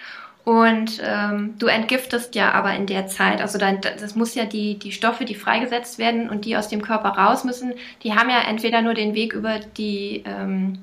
und 0.45 1.01
ähm, 1.03 1.55
du 1.57 1.65
entgiftest 1.65 2.35
ja 2.35 2.51
aber 2.51 2.75
in 2.75 2.85
der 2.85 3.07
Zeit, 3.07 3.41
also 3.41 3.57
dann, 3.57 3.81
das 3.81 4.15
muss 4.15 4.35
ja 4.35 4.45
die, 4.45 4.77
die 4.77 4.91
Stoffe, 4.91 5.25
die 5.25 5.33
freigesetzt 5.33 5.97
werden 5.97 6.29
und 6.29 6.45
die 6.45 6.55
aus 6.55 6.67
dem 6.67 6.83
Körper 6.83 7.09
raus 7.09 7.43
müssen, 7.43 7.73
die 8.03 8.13
haben 8.13 8.29
ja 8.29 8.41
entweder 8.47 8.83
nur 8.83 8.93
den 8.93 9.15
Weg 9.15 9.33
über 9.33 9.57
die, 9.59 10.23
ähm, 10.23 10.77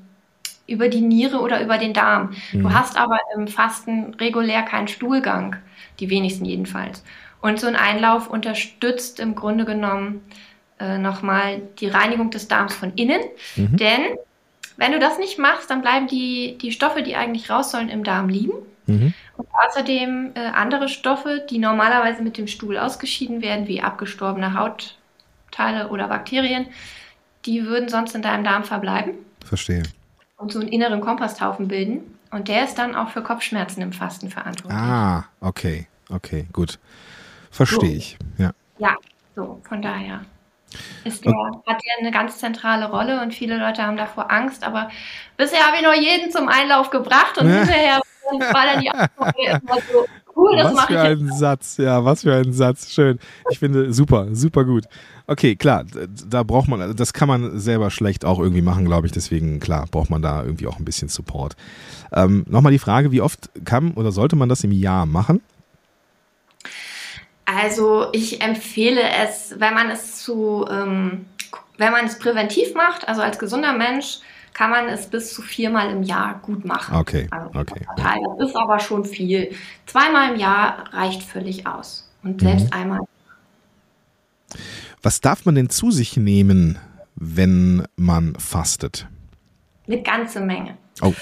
über 0.67 0.89
die 0.89 0.99
Niere 0.99 1.39
oder 1.39 1.63
über 1.63 1.77
den 1.77 1.93
Darm. 1.93 2.35
Mhm. 2.51 2.63
Du 2.63 2.73
hast 2.73 2.97
aber 2.97 3.17
im 3.35 3.47
Fasten 3.47 4.13
regulär 4.15 4.63
keinen 4.63 4.89
Stuhlgang, 4.89 5.55
die 6.01 6.09
wenigsten 6.09 6.43
jedenfalls. 6.43 7.01
Und 7.39 7.57
so 7.57 7.67
ein 7.67 7.77
Einlauf 7.77 8.29
unterstützt 8.29 9.21
im 9.21 9.33
Grunde 9.33 9.63
genommen 9.63 10.25
äh, 10.77 10.97
nochmal 10.97 11.61
die 11.79 11.87
Reinigung 11.87 12.31
des 12.31 12.49
Darms 12.49 12.75
von 12.75 12.91
innen, 12.95 13.21
mhm. 13.55 13.77
denn 13.77 14.01
wenn 14.75 14.91
du 14.91 14.99
das 14.99 15.19
nicht 15.19 15.39
machst, 15.39 15.69
dann 15.69 15.81
bleiben 15.81 16.07
die, 16.07 16.57
die 16.61 16.73
Stoffe, 16.73 17.01
die 17.01 17.15
eigentlich 17.15 17.49
raus 17.49 17.71
sollen, 17.71 17.87
im 17.87 18.03
Darm 18.03 18.27
liegen. 18.27 18.53
Mhm. 18.87 19.13
Und 19.37 19.47
außerdem 19.51 20.31
äh, 20.35 20.39
andere 20.47 20.89
Stoffe, 20.89 21.45
die 21.49 21.57
normalerweise 21.57 22.21
mit 22.21 22.37
dem 22.37 22.47
Stuhl 22.47 22.77
ausgeschieden 22.77 23.41
werden, 23.41 23.67
wie 23.67 23.81
abgestorbene 23.81 24.53
Hautteile 24.53 25.89
oder 25.89 26.07
Bakterien, 26.07 26.67
die 27.45 27.65
würden 27.65 27.89
sonst 27.89 28.15
in 28.15 28.21
deinem 28.21 28.43
Darm 28.43 28.63
verbleiben. 28.63 29.13
Verstehe. 29.43 29.83
Und 30.37 30.51
so 30.51 30.59
einen 30.59 30.69
inneren 30.69 31.01
Komposthaufen 31.01 31.67
bilden. 31.67 32.17
Und 32.31 32.47
der 32.47 32.63
ist 32.63 32.75
dann 32.75 32.95
auch 32.95 33.09
für 33.09 33.21
Kopfschmerzen 33.21 33.81
im 33.81 33.93
Fasten 33.93 34.29
verantwortlich. 34.29 34.81
Ah, 34.81 35.25
okay, 35.39 35.87
okay, 36.09 36.47
gut. 36.51 36.79
Verstehe 37.51 37.79
so. 37.79 37.95
ich, 37.95 38.17
ja. 38.37 38.51
Ja, 38.77 38.95
so, 39.35 39.61
von 39.67 39.81
daher. 39.81 40.21
Ist 41.03 41.23
der, 41.23 41.33
hat 41.67 41.81
der 41.83 41.99
eine 41.99 42.09
ganz 42.09 42.39
zentrale 42.39 42.89
Rolle 42.89 43.21
und 43.21 43.33
viele 43.33 43.57
Leute 43.57 43.83
haben 43.83 43.97
davor 43.97 44.31
Angst, 44.31 44.63
aber 44.63 44.89
bisher 45.37 45.59
habe 45.63 45.77
ich 45.77 45.83
noch 45.83 45.93
jeden 45.93 46.31
zum 46.31 46.47
Einlauf 46.47 46.89
gebracht 46.89 47.37
und 47.37 47.47
hinterher 47.47 48.01
war 48.25 48.65
dann 48.65 48.81
die 48.81 48.89
Antwort 48.89 49.35
immer 49.37 49.81
so, 49.91 50.05
cool, 50.35 50.55
das 50.57 50.75
Was 50.75 50.85
für 50.85 50.99
ein 51.01 51.31
Satz, 51.31 51.77
ja, 51.77 52.03
was 52.05 52.21
für 52.21 52.35
ein 52.35 52.53
Satz, 52.53 52.91
schön. 52.91 53.19
Ich 53.49 53.59
finde 53.59 53.93
super, 53.93 54.27
super 54.33 54.65
gut. 54.65 54.85
Okay, 55.27 55.55
klar, 55.55 55.85
da 56.27 56.43
braucht 56.43 56.67
man, 56.67 56.95
das 56.95 57.13
kann 57.13 57.27
man 57.27 57.59
selber 57.59 57.91
schlecht 57.91 58.25
auch 58.25 58.39
irgendwie 58.39 58.61
machen, 58.61 58.85
glaube 58.85 59.07
ich. 59.07 59.13
Deswegen, 59.13 59.59
klar, 59.59 59.85
braucht 59.89 60.09
man 60.09 60.21
da 60.21 60.43
irgendwie 60.43 60.67
auch 60.67 60.79
ein 60.79 60.85
bisschen 60.85 61.07
Support. 61.07 61.55
Ähm, 62.11 62.45
Nochmal 62.47 62.71
die 62.71 62.79
Frage, 62.79 63.11
wie 63.11 63.21
oft 63.21 63.49
kann 63.65 63.93
oder 63.93 64.11
sollte 64.11 64.35
man 64.35 64.49
das 64.49 64.63
im 64.63 64.71
Jahr 64.71 65.05
machen? 65.05 65.41
Also 67.45 68.07
ich 68.13 68.41
empfehle 68.41 69.01
es, 69.23 69.55
wenn 69.57 69.73
man 69.73 69.89
es 69.89 70.23
zu, 70.23 70.65
ähm, 70.69 71.25
wenn 71.77 71.91
man 71.91 72.05
es 72.05 72.17
präventiv 72.17 72.73
macht, 72.73 73.07
also 73.07 73.21
als 73.21 73.37
gesunder 73.37 73.73
Mensch, 73.73 74.19
kann 74.53 74.69
man 74.69 74.87
es 74.87 75.07
bis 75.07 75.33
zu 75.33 75.41
viermal 75.41 75.89
im 75.89 76.03
Jahr 76.03 76.39
gut 76.41 76.63
machen. 76.63 76.95
Okay. 76.95 77.27
Also 77.31 77.49
okay. 77.59 77.85
Das 77.97 78.49
ist 78.49 78.55
aber 78.55 78.79
schon 78.79 79.03
viel. 79.03 79.53
Zweimal 79.85 80.33
im 80.33 80.39
Jahr 80.39 80.93
reicht 80.93 81.23
völlig 81.23 81.65
aus. 81.67 82.09
Und 82.23 82.41
selbst 82.41 82.67
mhm. 82.67 82.73
einmal. 82.73 82.99
Was 85.01 85.19
darf 85.19 85.45
man 85.45 85.55
denn 85.55 85.69
zu 85.69 85.91
sich 85.91 86.15
nehmen, 86.15 86.79
wenn 87.15 87.85
man 87.95 88.35
fastet? 88.35 89.07
Eine 89.87 90.01
ganze 90.01 90.39
Menge. 90.39 90.77
Oh. 91.01 91.13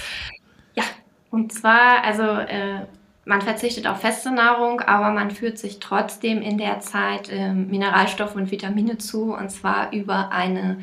Ja, 0.75 0.83
und 1.31 1.51
zwar, 1.51 2.03
also 2.03 2.23
äh, 2.23 2.85
man 3.25 3.41
verzichtet 3.41 3.87
auf 3.87 4.01
feste 4.01 4.31
Nahrung, 4.31 4.81
aber 4.81 5.11
man 5.11 5.31
führt 5.31 5.57
sich 5.57 5.79
trotzdem 5.79 6.41
in 6.41 6.57
der 6.57 6.79
Zeit 6.79 7.29
äh, 7.29 7.53
Mineralstoffe 7.53 8.35
und 8.35 8.51
Vitamine 8.51 8.97
zu, 8.97 9.33
und 9.33 9.49
zwar 9.49 9.93
über 9.93 10.31
eine 10.31 10.81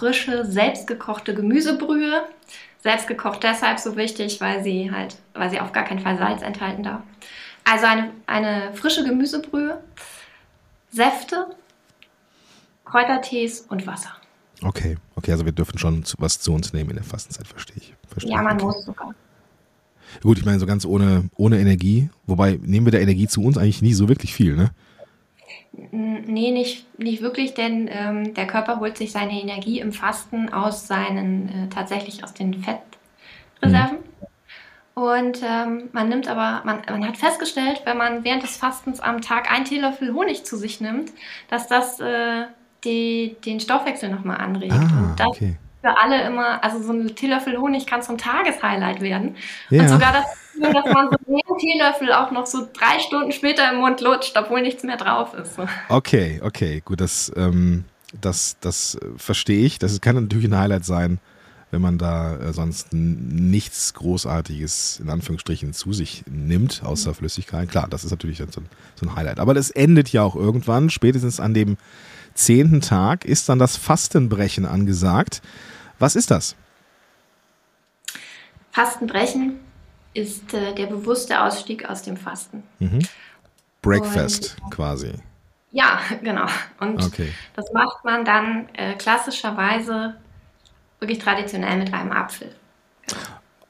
frische, 0.00 0.46
selbstgekochte 0.46 1.34
Gemüsebrühe. 1.34 2.22
Selbstgekocht 2.82 3.42
deshalb 3.42 3.78
so 3.78 3.96
wichtig, 3.96 4.40
weil 4.40 4.64
sie 4.64 4.90
halt, 4.90 5.18
weil 5.34 5.50
sie 5.50 5.60
auf 5.60 5.72
gar 5.72 5.84
keinen 5.84 6.00
Fall 6.00 6.16
Salz 6.16 6.40
enthalten 6.40 6.82
darf. 6.82 7.02
Also 7.64 7.84
eine, 7.84 8.10
eine 8.26 8.72
frische 8.72 9.04
Gemüsebrühe, 9.04 9.78
Säfte, 10.90 11.48
Kräutertees 12.86 13.60
und 13.68 13.86
Wasser. 13.86 14.10
Okay, 14.62 14.96
okay, 15.16 15.32
also 15.32 15.44
wir 15.44 15.52
dürfen 15.52 15.78
schon 15.78 16.02
was 16.18 16.40
zu 16.40 16.54
uns 16.54 16.72
nehmen 16.72 16.90
in 16.90 16.96
der 16.96 17.04
Fastenzeit, 17.04 17.46
verstehe 17.46 17.76
ich. 17.76 17.94
Verstehe 18.08 18.32
ja, 18.32 18.42
man 18.42 18.56
okay. 18.56 18.64
muss 18.64 18.84
sogar. 18.84 19.14
Gut, 20.22 20.38
ich 20.38 20.44
meine, 20.46 20.58
so 20.58 20.66
ganz 20.66 20.86
ohne, 20.86 21.28
ohne 21.36 21.60
Energie, 21.60 22.08
wobei 22.26 22.58
nehmen 22.62 22.86
wir 22.86 22.90
der 22.90 23.02
Energie 23.02 23.28
zu 23.28 23.42
uns 23.42 23.58
eigentlich 23.58 23.82
nie 23.82 23.94
so 23.94 24.08
wirklich 24.08 24.34
viel, 24.34 24.56
ne? 24.56 24.70
Nee, 25.72 26.50
nicht, 26.50 26.98
nicht 26.98 27.22
wirklich, 27.22 27.54
denn 27.54 27.88
ähm, 27.92 28.34
der 28.34 28.46
Körper 28.46 28.80
holt 28.80 28.96
sich 28.96 29.12
seine 29.12 29.40
Energie 29.40 29.80
im 29.80 29.92
Fasten 29.92 30.52
aus 30.52 30.86
seinen, 30.86 31.48
äh, 31.48 31.68
tatsächlich 31.68 32.24
aus 32.24 32.34
den 32.34 32.54
Fettreserven. 32.54 33.98
Mhm. 33.98 34.10
Und 34.94 35.40
ähm, 35.42 35.88
man 35.92 36.08
nimmt 36.08 36.28
aber, 36.28 36.62
man, 36.64 36.82
man 36.88 37.06
hat 37.06 37.16
festgestellt, 37.16 37.82
wenn 37.84 37.96
man 37.96 38.24
während 38.24 38.42
des 38.42 38.56
Fastens 38.56 39.00
am 39.00 39.20
Tag 39.20 39.50
einen 39.50 39.64
Teelöffel 39.64 40.12
Honig 40.12 40.44
zu 40.44 40.56
sich 40.56 40.80
nimmt, 40.80 41.12
dass 41.48 41.68
das 41.68 42.00
äh, 42.00 42.46
die, 42.84 43.36
den 43.44 43.60
Stoffwechsel 43.60 44.10
nochmal 44.10 44.38
anregt. 44.38 44.72
Ah, 44.74 45.10
und 45.10 45.14
das 45.18 45.28
okay. 45.28 45.56
Für 45.80 45.98
alle 46.00 46.22
immer, 46.24 46.62
also 46.62 46.82
so 46.82 46.92
ein 46.92 47.14
Teelöffel 47.14 47.58
Honig 47.58 47.86
kann 47.86 48.02
zum 48.02 48.18
Tageshighlight 48.18 49.00
werden. 49.00 49.36
Ja. 49.70 49.82
Und 49.82 49.88
sogar 49.88 50.12
das 50.12 50.24
dass 50.60 50.84
man 50.92 51.08
so 51.26 51.32
einen 51.32 51.58
Teelöffel 51.58 52.12
auch 52.12 52.30
noch 52.30 52.46
so 52.46 52.68
drei 52.72 52.98
Stunden 52.98 53.32
später 53.32 53.70
im 53.72 53.80
Mund 53.80 54.00
lutscht, 54.00 54.36
obwohl 54.36 54.62
nichts 54.62 54.82
mehr 54.82 54.96
drauf 54.96 55.34
ist. 55.34 55.56
Okay, 55.88 56.40
okay, 56.44 56.82
gut, 56.84 57.00
das, 57.00 57.32
ähm, 57.36 57.84
das, 58.20 58.56
das 58.60 58.98
verstehe 59.16 59.64
ich. 59.64 59.78
Das 59.78 60.00
kann 60.00 60.16
natürlich 60.16 60.46
ein 60.46 60.58
Highlight 60.58 60.84
sein. 60.84 61.18
wenn 61.70 61.80
man 61.80 61.98
da 61.98 62.36
äh, 62.36 62.52
sonst 62.52 62.92
nichts 62.92 63.94
Großartiges 63.94 65.00
in 65.00 65.08
Anführungsstrichen 65.08 65.72
zu 65.72 65.92
sich 65.92 66.24
nimmt, 66.28 66.82
außer 66.84 67.14
Flüssigkeit. 67.14 67.68
Klar, 67.70 67.86
das 67.88 68.04
ist 68.04 68.10
natürlich 68.10 68.38
so 68.38 68.44
ein, 68.44 68.50
so 68.50 69.06
ein 69.06 69.14
Highlight. 69.14 69.38
Aber 69.38 69.54
das 69.54 69.70
endet 69.70 70.08
ja 70.10 70.22
auch 70.22 70.34
irgendwann, 70.34 70.90
spätestens 70.90 71.38
an 71.38 71.54
dem 71.54 71.76
zehnten 72.34 72.80
Tag 72.80 73.24
ist 73.24 73.48
dann 73.48 73.58
das 73.58 73.76
Fastenbrechen 73.76 74.66
angesagt. 74.66 75.42
Was 76.00 76.16
ist 76.16 76.30
das? 76.30 76.56
Fastenbrechen 78.72 79.60
ist 80.14 80.52
äh, 80.54 80.74
der 80.74 80.86
bewusste 80.86 81.40
Ausstieg 81.42 81.88
aus 81.88 82.02
dem 82.02 82.16
Fasten. 82.16 82.62
Mhm. 82.78 83.06
Breakfast 83.82 84.56
Und, 84.62 84.70
quasi. 84.70 85.12
Ja, 85.70 86.00
genau. 86.22 86.46
Und 86.80 87.04
okay. 87.04 87.32
das 87.54 87.72
macht 87.72 88.04
man 88.04 88.24
dann 88.24 88.68
äh, 88.74 88.94
klassischerweise 88.94 90.16
wirklich 90.98 91.18
traditionell 91.18 91.78
mit 91.78 91.92
einem 91.92 92.12
Apfel. 92.12 92.54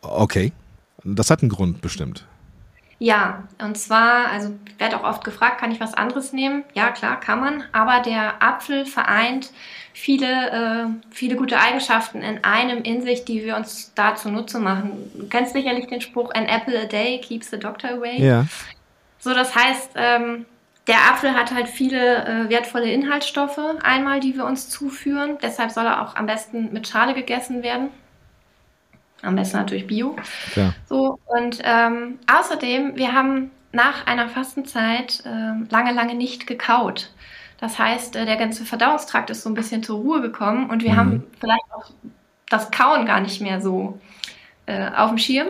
Okay. 0.00 0.52
Das 1.04 1.30
hat 1.30 1.42
einen 1.42 1.50
Grund 1.50 1.80
bestimmt. 1.80 2.26
Ja, 3.02 3.44
und 3.62 3.78
zwar, 3.78 4.28
also 4.28 4.54
werde 4.76 4.98
auch 4.98 5.04
oft 5.04 5.24
gefragt, 5.24 5.58
kann 5.58 5.72
ich 5.72 5.80
was 5.80 5.94
anderes 5.94 6.34
nehmen? 6.34 6.64
Ja, 6.74 6.90
klar, 6.90 7.18
kann 7.18 7.40
man. 7.40 7.64
Aber 7.72 8.00
der 8.00 8.42
Apfel 8.42 8.84
vereint 8.84 9.50
viele, 9.94 10.50
äh, 10.50 10.86
viele 11.10 11.36
gute 11.36 11.58
Eigenschaften 11.58 12.20
in 12.20 12.44
einem 12.44 12.82
in 12.82 13.00
sich, 13.00 13.24
die 13.24 13.42
wir 13.42 13.56
uns 13.56 13.92
da 13.94 14.16
zunutze 14.16 14.60
machen. 14.60 15.10
Du 15.14 15.26
kennst 15.28 15.54
sicherlich 15.54 15.86
den 15.86 16.02
Spruch, 16.02 16.30
an 16.34 16.44
apple 16.44 16.78
a 16.78 16.84
day 16.84 17.18
keeps 17.22 17.50
the 17.50 17.58
doctor 17.58 17.90
away. 17.90 18.20
Ja. 18.20 18.44
So, 19.18 19.32
das 19.32 19.54
heißt, 19.54 19.92
ähm, 19.94 20.44
der 20.86 20.98
Apfel 21.10 21.34
hat 21.34 21.54
halt 21.54 21.68
viele 21.68 22.26
äh, 22.26 22.50
wertvolle 22.50 22.92
Inhaltsstoffe, 22.92 23.60
einmal, 23.82 24.20
die 24.20 24.36
wir 24.36 24.44
uns 24.44 24.68
zuführen. 24.68 25.38
Deshalb 25.40 25.70
soll 25.70 25.86
er 25.86 26.02
auch 26.02 26.16
am 26.16 26.26
besten 26.26 26.70
mit 26.74 26.86
Schale 26.86 27.14
gegessen 27.14 27.62
werden. 27.62 27.88
Am 29.22 29.36
besten 29.36 29.58
natürlich 29.58 29.86
Bio. 29.86 30.16
Ja. 30.54 30.72
So, 30.88 31.18
und 31.26 31.58
ähm, 31.62 32.18
außerdem, 32.26 32.96
wir 32.96 33.12
haben 33.12 33.50
nach 33.72 34.06
einer 34.06 34.28
Fastenzeit 34.28 35.22
äh, 35.24 35.70
lange, 35.70 35.92
lange 35.92 36.14
nicht 36.14 36.46
gekaut. 36.46 37.10
Das 37.58 37.78
heißt, 37.78 38.16
äh, 38.16 38.24
der 38.24 38.36
ganze 38.36 38.64
Verdauungstrakt 38.64 39.30
ist 39.30 39.42
so 39.42 39.50
ein 39.50 39.54
bisschen 39.54 39.82
zur 39.82 39.98
Ruhe 39.98 40.20
gekommen 40.20 40.70
und 40.70 40.82
wir 40.82 40.92
mhm. 40.92 40.96
haben 40.96 41.24
vielleicht 41.38 41.72
auch 41.72 41.90
das 42.48 42.70
Kauen 42.70 43.06
gar 43.06 43.20
nicht 43.20 43.40
mehr 43.40 43.60
so 43.60 44.00
äh, 44.66 44.88
auf 44.96 45.10
dem 45.10 45.18
Schirm. 45.18 45.48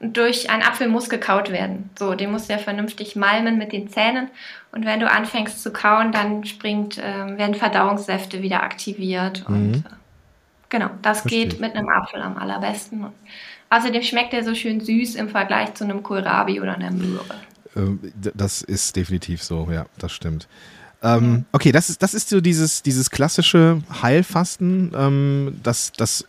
Durch 0.00 0.50
einen 0.50 0.62
Apfel 0.62 0.88
muss 0.88 1.08
gekaut 1.08 1.50
werden. 1.50 1.90
So, 1.98 2.14
den 2.14 2.32
muss 2.32 2.48
ja 2.48 2.58
vernünftig 2.58 3.16
malmen 3.16 3.56
mit 3.56 3.72
den 3.72 3.88
Zähnen. 3.88 4.28
Und 4.72 4.84
wenn 4.84 5.00
du 5.00 5.10
anfängst 5.10 5.62
zu 5.62 5.72
kauen, 5.72 6.12
dann 6.12 6.44
springt, 6.44 6.98
äh, 6.98 7.38
werden 7.38 7.54
Verdauungssäfte 7.54 8.42
wieder 8.42 8.62
aktiviert. 8.62 9.44
Und 9.46 9.72
mhm. 9.72 9.84
Genau, 10.72 10.88
das 11.02 11.20
Verstehe. 11.20 11.48
geht 11.48 11.60
mit 11.60 11.76
einem 11.76 11.90
Apfel 11.90 12.22
am 12.22 12.38
allerbesten. 12.38 13.04
außerdem 13.68 14.02
schmeckt 14.02 14.32
er 14.32 14.42
so 14.42 14.54
schön 14.54 14.80
süß 14.80 15.16
im 15.16 15.28
Vergleich 15.28 15.74
zu 15.74 15.84
einem 15.84 16.02
Kohlrabi 16.02 16.62
oder 16.62 16.76
einer 16.76 16.90
Möhre. 16.90 17.34
Ähm, 17.76 18.00
das 18.14 18.62
ist 18.62 18.96
definitiv 18.96 19.42
so, 19.42 19.68
ja, 19.70 19.84
das 19.98 20.12
stimmt. 20.12 20.48
Ähm, 21.02 21.44
okay, 21.52 21.72
das 21.72 21.90
ist, 21.90 22.02
das 22.02 22.14
ist 22.14 22.30
so 22.30 22.40
dieses, 22.40 22.82
dieses 22.82 23.10
klassische 23.10 23.82
Heilfasten. 24.00 24.92
Ähm, 24.96 25.58
das, 25.62 25.92
das 25.92 26.24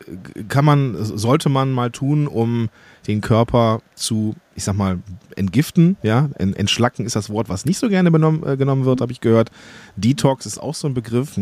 kann 0.50 0.66
man, 0.66 0.98
sollte 0.98 1.48
man 1.48 1.72
mal 1.72 1.92
tun, 1.92 2.28
um 2.28 2.70
den 3.08 3.22
Körper 3.22 3.82
zu, 3.96 4.36
ich 4.56 4.66
sag 4.66 4.76
mal, 4.76 5.00
entgiften. 5.38 5.96
Ja, 6.04 6.30
entschlacken 6.38 7.06
ist 7.06 7.16
das 7.16 7.30
Wort, 7.30 7.48
was 7.48 7.66
nicht 7.66 7.78
so 7.78 7.88
gerne 7.88 8.12
benommen, 8.12 8.46
äh, 8.46 8.58
genommen 8.58 8.84
wird, 8.84 9.00
habe 9.00 9.14
ich 9.14 9.22
gehört. 9.22 9.52
Detox 9.96 10.46
ist 10.46 10.58
auch 10.58 10.76
so 10.76 10.88
ein 10.88 10.94
Begriff. 10.94 11.38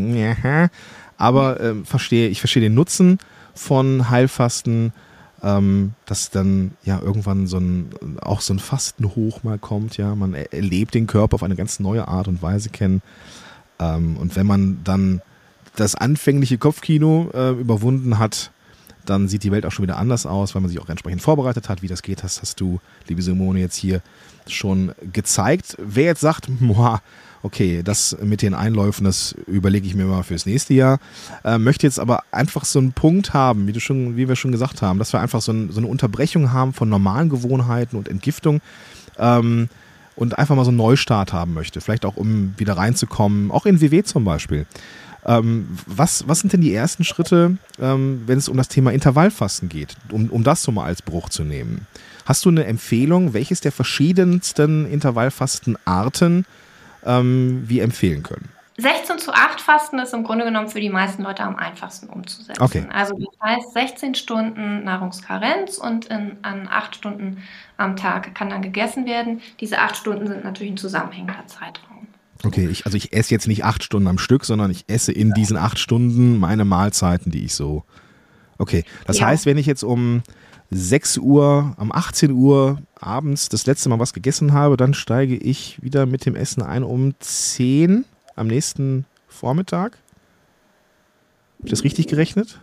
Aber 1.22 1.60
ähm, 1.62 1.86
verstehe, 1.86 2.30
ich 2.30 2.40
verstehe 2.40 2.64
den 2.64 2.74
Nutzen 2.74 3.20
von 3.54 4.10
Heilfasten, 4.10 4.92
ähm, 5.44 5.94
dass 6.08 6.32
dann 6.32 6.72
ja 6.84 7.00
irgendwann 7.00 7.46
so 7.46 7.60
ein, 7.60 7.92
auch 8.22 8.42
so 8.42 8.56
ein 8.56 8.60
Fastenhoch 8.60 9.44
mal 9.44 9.60
kommt, 9.60 9.98
ja. 9.98 10.16
Man 10.16 10.34
erlebt 10.34 10.96
den 10.96 11.06
Körper 11.06 11.36
auf 11.36 11.44
eine 11.44 11.56
ganz 11.56 11.80
neue 11.80 12.08
Art 12.08 12.28
und 12.28 12.42
Weise 12.42 12.70
kennen. 12.70 13.04
Ähm, 13.78 14.18
und 14.18 14.36
wenn 14.36 14.48
man 14.48 14.80
dann 14.84 15.22
das 15.76 15.94
anfängliche 15.94 16.58
Kopfkino 16.58 17.30
äh, 17.36 17.52
überwunden 17.52 18.18
hat, 18.18 18.50
dann 19.06 19.28
sieht 19.28 19.44
die 19.44 19.52
Welt 19.52 19.68
auch 19.68 19.72
schon 19.72 19.84
wieder 19.84 19.98
anders 19.98 20.26
aus, 20.26 20.56
weil 20.56 20.64
man 20.64 20.70
sich 20.70 20.80
auch 20.80 20.90
entsprechend 20.90 21.22
vorbereitet 21.22 21.70
hat. 21.70 21.84
Wie 21.84 21.88
das 21.88 22.02
geht, 22.02 22.24
das 22.24 22.42
hast 22.42 22.60
du, 22.60 22.80
liebe 23.08 23.22
Simone, 23.22 23.60
jetzt 23.60 23.76
hier 23.76 24.02
schon 24.48 24.94
gezeigt. 25.14 25.78
Wer 25.78 26.06
jetzt 26.06 26.22
sagt, 26.22 26.48
boah, 26.60 27.04
okay, 27.44 27.82
das 27.84 28.18
mit 28.22 28.42
den 28.42 28.54
Einläufen, 28.54 29.04
das 29.04 29.36
überlege 29.48 29.88
ich 29.88 29.96
mir 29.96 30.06
mal 30.06 30.24
fürs 30.24 30.46
nächste 30.46 30.74
Jahr. 30.74 31.00
Äh, 31.44 31.58
möchte 31.58 31.88
jetzt 31.88 32.00
aber 32.00 32.24
einfach 32.32 32.66
so 32.66 32.80
einen 32.80 32.94
Punkt 32.94 33.34
haben, 33.34 33.68
wie, 33.68 33.74
du 33.74 33.80
schon, 33.80 34.18
wie 34.18 34.28
wir 34.28 34.36
schon 34.36 34.52
gesagt 34.52 34.82
haben, 34.82 35.00
dass 35.00 35.14
wir 35.14 35.20
einfach 35.20 35.42
so, 35.42 35.52
ein, 35.52 35.72
so 35.72 35.80
eine 35.80 35.88
Unterbrechung 35.88 36.52
haben 36.52 36.74
von 36.74 36.90
normalen 36.90 37.30
Gewohnheiten 37.30 37.98
und 37.98 38.10
Entgiftung. 38.10 38.62
Ähm, 39.18 39.70
und 40.16 40.38
einfach 40.38 40.56
mal 40.56 40.66
so 40.66 40.70
einen 40.70 40.78
Neustart 40.78 41.34
haben 41.34 41.54
möchte. 41.54 41.82
Vielleicht 41.82 42.06
auch, 42.06 42.18
um 42.18 42.54
wieder 42.58 42.78
reinzukommen, 42.78 43.50
auch 43.50 43.66
in 43.66 43.82
WW 43.82 44.04
zum 44.04 44.26
Beispiel. 44.26 44.66
Ähm, 45.26 45.68
was, 45.86 46.28
was 46.28 46.40
sind 46.40 46.54
denn 46.54 46.62
die 46.62 46.74
ersten 46.74 47.04
Schritte, 47.04 47.58
ähm, 47.80 48.24
wenn 48.26 48.38
es 48.38 48.50
um 48.50 48.58
das 48.58 48.68
Thema 48.68 48.92
Intervallfasten 48.92 49.70
geht, 49.70 49.96
um, 50.12 50.30
um 50.30 50.44
das 50.44 50.64
so 50.64 50.72
mal 50.72 50.86
als 50.86 51.02
Bruch 51.02 51.30
zu 51.30 51.44
nehmen? 51.44 51.88
Hast 52.26 52.46
du 52.46 52.50
eine 52.50 52.66
Empfehlung, 52.66 53.34
welches 53.34 53.62
der 53.62 53.72
verschiedensten 53.72 54.86
Intervallfastenarten 54.86 56.46
ähm, 57.06 57.64
wir 57.68 57.84
empfehlen 57.84 58.24
können? 58.24 58.50
16 58.78 59.20
zu 59.20 59.34
8 59.34 59.62
Fasten 59.62 60.00
ist 60.00 60.14
im 60.14 60.24
Grunde 60.24 60.46
genommen 60.46 60.70
für 60.70 60.80
die 60.80 60.90
meisten 60.90 61.24
Leute 61.24 61.44
am 61.44 61.56
einfachsten 61.56 62.08
umzusetzen. 62.08 62.62
Okay. 62.62 62.86
Also 62.92 63.16
das 63.16 63.40
heißt 63.42 63.74
16 63.74 64.16
Stunden 64.16 64.84
Nahrungskarenz 64.84 65.78
und 65.78 66.06
in, 66.06 66.38
an 66.42 66.68
8 66.70 66.96
Stunden 66.96 67.44
am 67.78 67.96
Tag 67.96 68.34
kann 68.34 68.50
dann 68.50 68.62
gegessen 68.62 69.06
werden. 69.06 69.42
Diese 69.60 69.80
8 69.80 69.96
Stunden 69.96 70.28
sind 70.28 70.44
natürlich 70.44 70.74
ein 70.74 70.78
zusammenhängender 70.78 71.46
Zeitraum. 71.48 72.08
Okay, 72.44 72.68
ich, 72.72 72.86
also 72.86 72.98
ich 72.98 73.14
esse 73.14 73.32
jetzt 73.32 73.48
nicht 73.48 73.66
8 73.66 73.84
Stunden 73.84 74.08
am 74.08 74.18
Stück, 74.18 74.46
sondern 74.46 74.72
ich 74.72 74.86
esse 74.88 75.12
in 75.12 75.34
diesen 75.34 75.58
8 75.58 75.78
Stunden 75.78 76.40
meine 76.40 76.66
Mahlzeiten, 76.66 77.32
die 77.32 77.46
ich 77.46 77.54
so. 77.54 77.84
Okay, 78.58 78.84
das 79.06 79.20
ja. 79.20 79.28
heißt, 79.28 79.46
wenn 79.46 79.58
ich 79.58 79.66
jetzt 79.66 79.84
um 79.84 80.24
6 80.72 81.18
Uhr, 81.18 81.76
um 81.78 81.92
18 81.92 82.32
Uhr 82.32 82.82
abends 83.00 83.50
das 83.50 83.66
letzte 83.66 83.90
Mal 83.90 84.00
was 84.00 84.14
gegessen 84.14 84.54
habe, 84.54 84.78
dann 84.78 84.94
steige 84.94 85.36
ich 85.36 85.82
wieder 85.84 86.06
mit 86.06 86.26
dem 86.26 86.36
Essen 86.36 86.64
ein 86.64 86.84
um 86.84 87.14
10 87.20 88.06
am 88.36 88.48
nächsten 88.48 89.06
Vormittag. 89.28 89.98
Habe 91.58 91.66
ich 91.66 91.72
das 91.72 91.84
richtig 91.84 92.08
gerechnet? 92.08 92.60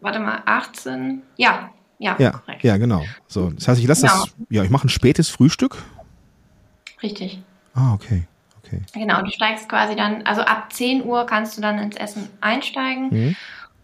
Warte 0.00 0.18
mal, 0.18 0.42
18, 0.46 1.22
ja, 1.36 1.70
ja, 1.98 2.16
ja, 2.18 2.42
ja, 2.62 2.76
genau. 2.78 3.04
So, 3.28 3.50
das 3.50 3.68
heißt, 3.68 3.80
ich 3.80 3.86
lasse 3.86 4.06
genau. 4.06 4.24
das, 4.24 4.34
ja, 4.48 4.64
ich 4.64 4.70
mache 4.70 4.88
ein 4.88 4.90
spätes 4.90 5.28
Frühstück. 5.28 5.76
Richtig. 7.02 7.40
Ah, 7.74 7.94
okay. 7.94 8.24
Okay. 8.64 8.80
Genau, 8.94 9.22
du 9.22 9.30
steigst 9.30 9.68
quasi 9.68 9.94
dann, 9.94 10.22
also 10.22 10.40
ab 10.42 10.72
10 10.72 11.04
Uhr 11.04 11.26
kannst 11.26 11.56
du 11.56 11.60
dann 11.60 11.78
ins 11.78 11.96
Essen 11.96 12.28
einsteigen. 12.40 13.10
Mhm. 13.10 13.36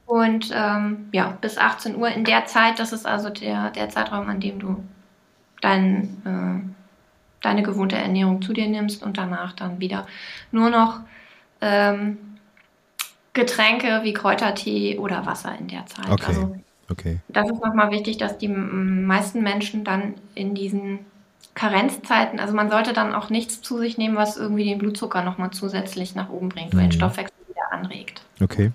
Und 0.09 0.51
ähm, 0.55 1.11
ja, 1.13 1.37
bis 1.39 1.59
18 1.59 1.95
Uhr 1.95 2.09
in 2.09 2.25
der 2.25 2.47
Zeit, 2.47 2.79
das 2.79 2.95
ist 2.95 3.07
also 3.07 3.29
der, 3.29 3.69
der 3.71 3.91
Zeitraum, 3.91 4.27
an 4.31 4.41
dem 4.41 4.59
du 4.59 4.83
dein, 5.61 6.23
äh, 6.25 7.43
deine 7.43 7.63
gewohnte 7.63 7.97
Ernährung 7.97 8.41
zu 8.41 8.55
dir 8.55 8.67
nimmst 8.69 9.03
und 9.03 9.19
danach 9.19 9.53
dann 9.53 9.81
wieder 9.81 10.07
nur 10.51 10.71
noch 10.71 11.01
ähm, 11.61 12.17
Getränke 13.35 14.01
wie 14.03 14.15
Kräutertee 14.15 14.97
oder 14.97 15.27
Wasser 15.27 15.55
in 15.59 15.69
der 15.69 15.85
Zeit. 15.85 16.09
Okay. 16.09 16.25
Also, 16.27 16.57
okay. 16.91 17.19
Das 17.29 17.51
ist 17.51 17.63
nochmal 17.63 17.91
wichtig, 17.91 18.17
dass 18.17 18.39
die 18.39 18.49
meisten 18.49 19.43
Menschen 19.43 19.85
dann 19.85 20.15
in 20.35 20.55
diesen 20.55 21.01
Karenzzeiten, 21.55 22.41
also 22.41 22.55
man 22.55 22.71
sollte 22.71 22.95
dann 22.95 23.15
auch 23.15 23.29
nichts 23.29 23.61
zu 23.61 23.77
sich 23.77 23.99
nehmen, 23.99 24.17
was 24.17 24.39
irgendwie 24.39 24.65
den 24.65 24.79
Blutzucker 24.79 25.23
nochmal 25.23 25.51
zusätzlich 25.51 26.15
nach 26.15 26.31
oben 26.31 26.49
bringt, 26.49 26.73
mhm. 26.73 26.79
oder 26.79 26.89
den 26.89 26.93
Stoffwechsel 26.93 27.37
wieder 27.47 27.71
anregt. 27.73 28.23
Okay. 28.41 28.73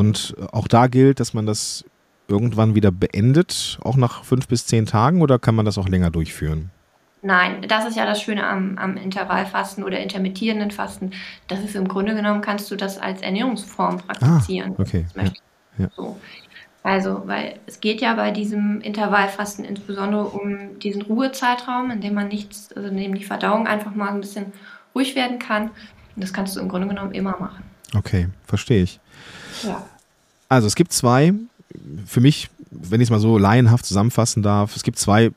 Und 0.00 0.34
auch 0.52 0.66
da 0.66 0.86
gilt, 0.86 1.20
dass 1.20 1.34
man 1.34 1.44
das 1.44 1.84
irgendwann 2.26 2.74
wieder 2.74 2.90
beendet, 2.90 3.78
auch 3.82 3.96
nach 3.96 4.24
fünf 4.24 4.48
bis 4.48 4.64
zehn 4.64 4.86
Tagen, 4.86 5.20
oder 5.20 5.38
kann 5.38 5.54
man 5.54 5.66
das 5.66 5.76
auch 5.76 5.88
länger 5.88 6.10
durchführen? 6.10 6.70
Nein, 7.20 7.66
das 7.68 7.86
ist 7.86 7.98
ja 7.98 8.06
das 8.06 8.22
Schöne 8.22 8.46
am, 8.46 8.78
am 8.78 8.96
Intervallfasten 8.96 9.84
oder 9.84 10.00
intermittierenden 10.00 10.70
Fasten. 10.70 11.10
Das 11.48 11.60
ist 11.60 11.76
im 11.76 11.86
Grunde 11.86 12.14
genommen, 12.14 12.40
kannst 12.40 12.70
du 12.70 12.76
das 12.76 12.96
als 12.96 13.20
Ernährungsform 13.20 13.98
praktizieren. 13.98 14.74
Ah, 14.78 14.80
okay. 14.80 15.04
Ja, 15.14 15.24
ja. 15.76 15.90
So. 15.94 16.18
Also, 16.82 17.24
weil 17.26 17.60
es 17.66 17.80
geht 17.80 18.00
ja 18.00 18.14
bei 18.14 18.30
diesem 18.30 18.80
Intervallfasten 18.80 19.66
insbesondere 19.66 20.24
um 20.24 20.78
diesen 20.78 21.02
Ruhezeitraum, 21.02 21.90
in 21.90 22.00
dem 22.00 22.14
man 22.14 22.28
nichts, 22.28 22.72
also 22.74 22.88
in 22.88 22.96
dem 22.96 23.14
die 23.14 23.24
Verdauung 23.24 23.66
einfach 23.66 23.94
mal 23.94 24.08
ein 24.08 24.20
bisschen 24.22 24.46
ruhig 24.94 25.14
werden 25.14 25.38
kann. 25.38 25.64
Und 26.16 26.24
das 26.24 26.32
kannst 26.32 26.56
du 26.56 26.60
im 26.60 26.70
Grunde 26.70 26.88
genommen 26.88 27.12
immer 27.12 27.36
machen. 27.38 27.64
Okay, 27.94 28.28
verstehe 28.46 28.82
ich. 28.82 28.98
Also 30.48 30.66
es 30.66 30.74
gibt 30.74 30.92
zwei, 30.92 31.32
für 32.06 32.20
mich, 32.20 32.50
wenn 32.70 33.00
ich 33.00 33.06
es 33.06 33.10
mal 33.10 33.20
so 33.20 33.38
laienhaft 33.38 33.86
zusammenfassen 33.86 34.42
darf, 34.42 34.76
es 34.76 34.82
gibt 34.82 34.98
zwei 34.98 35.30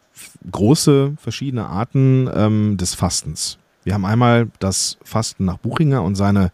große 0.52 1.13
verschiedene 1.21 1.67
Arten 1.67 2.30
ähm, 2.34 2.78
des 2.78 2.95
Fastens. 2.95 3.58
Wir 3.84 3.93
haben 3.93 4.06
einmal 4.06 4.49
das 4.60 4.97
Fasten 5.04 5.45
nach 5.45 5.58
Buchinger 5.58 6.04
und 6.04 6.15
seine 6.15 6.52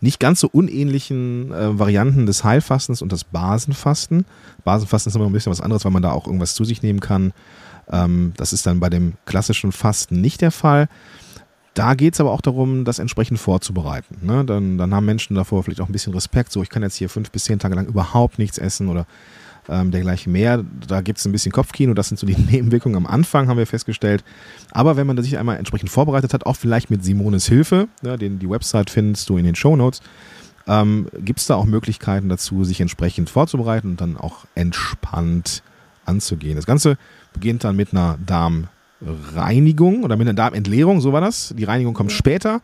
nicht 0.00 0.20
ganz 0.20 0.40
so 0.40 0.48
unähnlichen 0.50 1.52
äh, 1.52 1.78
Varianten 1.78 2.26
des 2.26 2.44
Heilfastens 2.44 3.02
und 3.02 3.10
des 3.10 3.24
Basenfasten. 3.24 4.26
Basenfasten 4.64 5.10
ist 5.10 5.16
immer 5.16 5.26
ein 5.26 5.32
bisschen 5.32 5.50
was 5.50 5.60
anderes, 5.60 5.84
weil 5.84 5.92
man 5.92 6.02
da 6.02 6.12
auch 6.12 6.26
irgendwas 6.26 6.54
zu 6.54 6.64
sich 6.64 6.82
nehmen 6.82 7.00
kann. 7.00 7.32
Ähm, 7.90 8.32
das 8.36 8.52
ist 8.52 8.66
dann 8.66 8.80
bei 8.80 8.90
dem 8.90 9.14
klassischen 9.24 9.72
Fasten 9.72 10.20
nicht 10.20 10.40
der 10.40 10.52
Fall. 10.52 10.88
Da 11.78 11.94
geht 11.94 12.14
es 12.14 12.20
aber 12.20 12.32
auch 12.32 12.40
darum, 12.40 12.84
das 12.84 12.98
entsprechend 12.98 13.38
vorzubereiten. 13.38 14.16
Ne? 14.20 14.44
Dann, 14.44 14.78
dann 14.78 14.92
haben 14.92 15.06
Menschen 15.06 15.36
davor 15.36 15.62
vielleicht 15.62 15.80
auch 15.80 15.88
ein 15.88 15.92
bisschen 15.92 16.12
Respekt. 16.12 16.50
So, 16.50 16.60
ich 16.60 16.70
kann 16.70 16.82
jetzt 16.82 16.96
hier 16.96 17.08
fünf 17.08 17.30
bis 17.30 17.44
zehn 17.44 17.60
Tage 17.60 17.76
lang 17.76 17.86
überhaupt 17.86 18.40
nichts 18.40 18.58
essen 18.58 18.88
oder 18.88 19.06
ähm, 19.68 19.92
dergleichen 19.92 20.32
mehr. 20.32 20.64
Da 20.88 21.02
gibt 21.02 21.20
es 21.20 21.24
ein 21.24 21.30
bisschen 21.30 21.52
Kopfkino, 21.52 21.94
das 21.94 22.08
sind 22.08 22.18
so 22.18 22.26
die 22.26 22.34
Nebenwirkungen 22.50 22.96
am 22.96 23.06
Anfang, 23.06 23.46
haben 23.46 23.58
wir 23.58 23.66
festgestellt. 23.66 24.24
Aber 24.72 24.96
wenn 24.96 25.06
man 25.06 25.22
sich 25.22 25.38
einmal 25.38 25.56
entsprechend 25.56 25.88
vorbereitet 25.88 26.34
hat, 26.34 26.46
auch 26.46 26.56
vielleicht 26.56 26.90
mit 26.90 27.04
Simones 27.04 27.46
Hilfe, 27.46 27.86
ja, 28.02 28.16
den, 28.16 28.40
die 28.40 28.50
Website 28.50 28.90
findest 28.90 29.28
du 29.28 29.38
in 29.38 29.44
den 29.44 29.54
Show 29.54 29.76
Notes, 29.76 30.00
ähm, 30.66 31.06
gibt 31.20 31.38
es 31.38 31.46
da 31.46 31.54
auch 31.54 31.64
Möglichkeiten 31.64 32.28
dazu, 32.28 32.64
sich 32.64 32.80
entsprechend 32.80 33.30
vorzubereiten 33.30 33.90
und 33.90 34.00
dann 34.00 34.16
auch 34.16 34.46
entspannt 34.56 35.62
anzugehen. 36.04 36.56
Das 36.56 36.66
Ganze 36.66 36.98
beginnt 37.32 37.62
dann 37.62 37.76
mit 37.76 37.92
einer 37.92 38.18
Darmreinigung 39.00 40.02
oder 40.02 40.16
mit 40.16 40.26
einer 40.26 40.34
Darmentleerung, 40.34 41.00
so 41.00 41.12
war 41.12 41.20
das. 41.20 41.54
Die 41.56 41.64
Reinigung 41.64 41.94
kommt 41.94 42.12
später. 42.12 42.60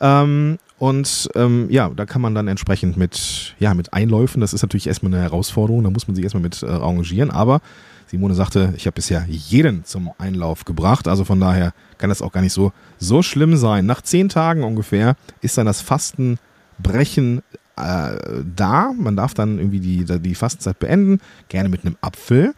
Ähm, 0.00 0.58
und 0.78 1.28
ähm, 1.34 1.66
ja, 1.68 1.90
da 1.90 2.06
kann 2.06 2.22
man 2.22 2.34
dann 2.34 2.48
entsprechend 2.48 2.96
mit, 2.96 3.54
ja, 3.58 3.74
mit 3.74 3.92
Einläufen, 3.92 4.40
das 4.40 4.54
ist 4.54 4.62
natürlich 4.62 4.86
erstmal 4.86 5.12
eine 5.12 5.22
Herausforderung, 5.22 5.84
da 5.84 5.90
muss 5.90 6.08
man 6.08 6.14
sich 6.14 6.24
erstmal 6.24 6.42
mit 6.42 6.62
äh, 6.62 6.66
arrangieren, 6.66 7.30
aber 7.30 7.60
Simone 8.06 8.34
sagte, 8.34 8.72
ich 8.76 8.86
habe 8.86 8.94
bisher 8.94 9.24
jeden 9.28 9.84
zum 9.84 10.10
Einlauf 10.16 10.64
gebracht, 10.64 11.06
also 11.06 11.24
von 11.24 11.38
daher 11.38 11.74
kann 11.98 12.08
das 12.08 12.22
auch 12.22 12.32
gar 12.32 12.40
nicht 12.40 12.54
so, 12.54 12.72
so 12.98 13.22
schlimm 13.22 13.56
sein. 13.56 13.86
Nach 13.86 14.00
zehn 14.00 14.28
Tagen 14.30 14.64
ungefähr 14.64 15.16
ist 15.42 15.58
dann 15.58 15.66
das 15.66 15.80
Fastenbrechen 15.82 17.42
äh, 17.76 18.16
da. 18.56 18.92
Man 18.98 19.16
darf 19.16 19.34
dann 19.34 19.58
irgendwie 19.58 19.80
die, 19.80 20.04
die 20.20 20.34
Fastenzeit 20.34 20.78
beenden, 20.80 21.20
gerne 21.48 21.68
mit 21.68 21.84
einem 21.84 21.96
Apfel, 22.00 22.54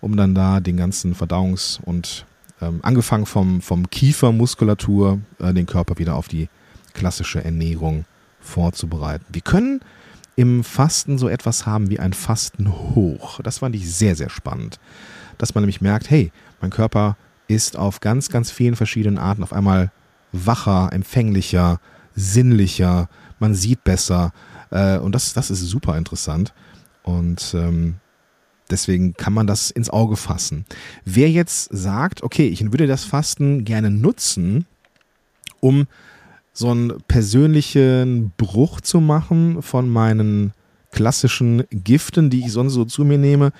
um 0.00 0.16
dann 0.16 0.34
da 0.36 0.60
den 0.60 0.76
ganzen 0.76 1.16
Verdauungs- 1.16 1.80
und 1.82 2.26
ähm, 2.62 2.80
angefangen 2.82 3.26
vom, 3.26 3.60
vom 3.60 3.90
Kiefermuskulatur 3.90 5.18
äh, 5.38 5.52
den 5.52 5.66
Körper 5.66 5.98
wieder 5.98 6.14
auf 6.14 6.28
die 6.28 6.48
klassische 6.94 7.44
Ernährung 7.44 8.04
vorzubereiten. 8.40 9.24
Wir 9.32 9.42
können 9.42 9.80
im 10.36 10.64
Fasten 10.64 11.18
so 11.18 11.28
etwas 11.28 11.66
haben 11.66 11.90
wie 11.90 11.98
ein 11.98 12.12
Fastenhoch. 12.12 13.40
Das 13.42 13.58
fand 13.58 13.74
ich 13.74 13.92
sehr, 13.92 14.16
sehr 14.16 14.30
spannend. 14.30 14.78
Dass 15.38 15.54
man 15.54 15.62
nämlich 15.62 15.80
merkt, 15.80 16.08
hey, 16.10 16.32
mein 16.60 16.70
Körper 16.70 17.16
ist 17.48 17.76
auf 17.76 18.00
ganz, 18.00 18.28
ganz 18.28 18.50
vielen 18.50 18.76
verschiedenen 18.76 19.18
Arten 19.18 19.42
auf 19.42 19.52
einmal 19.52 19.90
wacher, 20.32 20.90
empfänglicher, 20.92 21.80
sinnlicher, 22.14 23.08
man 23.38 23.54
sieht 23.54 23.84
besser. 23.84 24.32
Äh, 24.70 24.98
und 24.98 25.14
das, 25.14 25.34
das 25.34 25.50
ist 25.50 25.60
super 25.60 25.98
interessant. 25.98 26.54
Und 27.02 27.54
ähm, 27.54 27.96
deswegen 28.72 29.14
kann 29.14 29.32
man 29.32 29.46
das 29.46 29.70
ins 29.70 29.90
Auge 29.90 30.16
fassen. 30.16 30.64
Wer 31.04 31.30
jetzt 31.30 31.68
sagt, 31.70 32.22
okay, 32.22 32.48
ich 32.48 32.72
würde 32.72 32.86
das 32.86 33.04
Fasten 33.04 33.64
gerne 33.64 33.90
nutzen, 33.90 34.66
um 35.60 35.86
so 36.52 36.70
einen 36.70 37.00
persönlichen 37.08 38.32
Bruch 38.36 38.80
zu 38.80 39.00
machen 39.00 39.62
von 39.62 39.88
meinen 39.88 40.52
klassischen 40.90 41.64
Giften, 41.70 42.30
die 42.30 42.40
ich 42.40 42.52
sonst 42.52 42.74
so 42.74 42.84
zu 42.84 43.04
mir 43.04 43.18
nehme, 43.18 43.52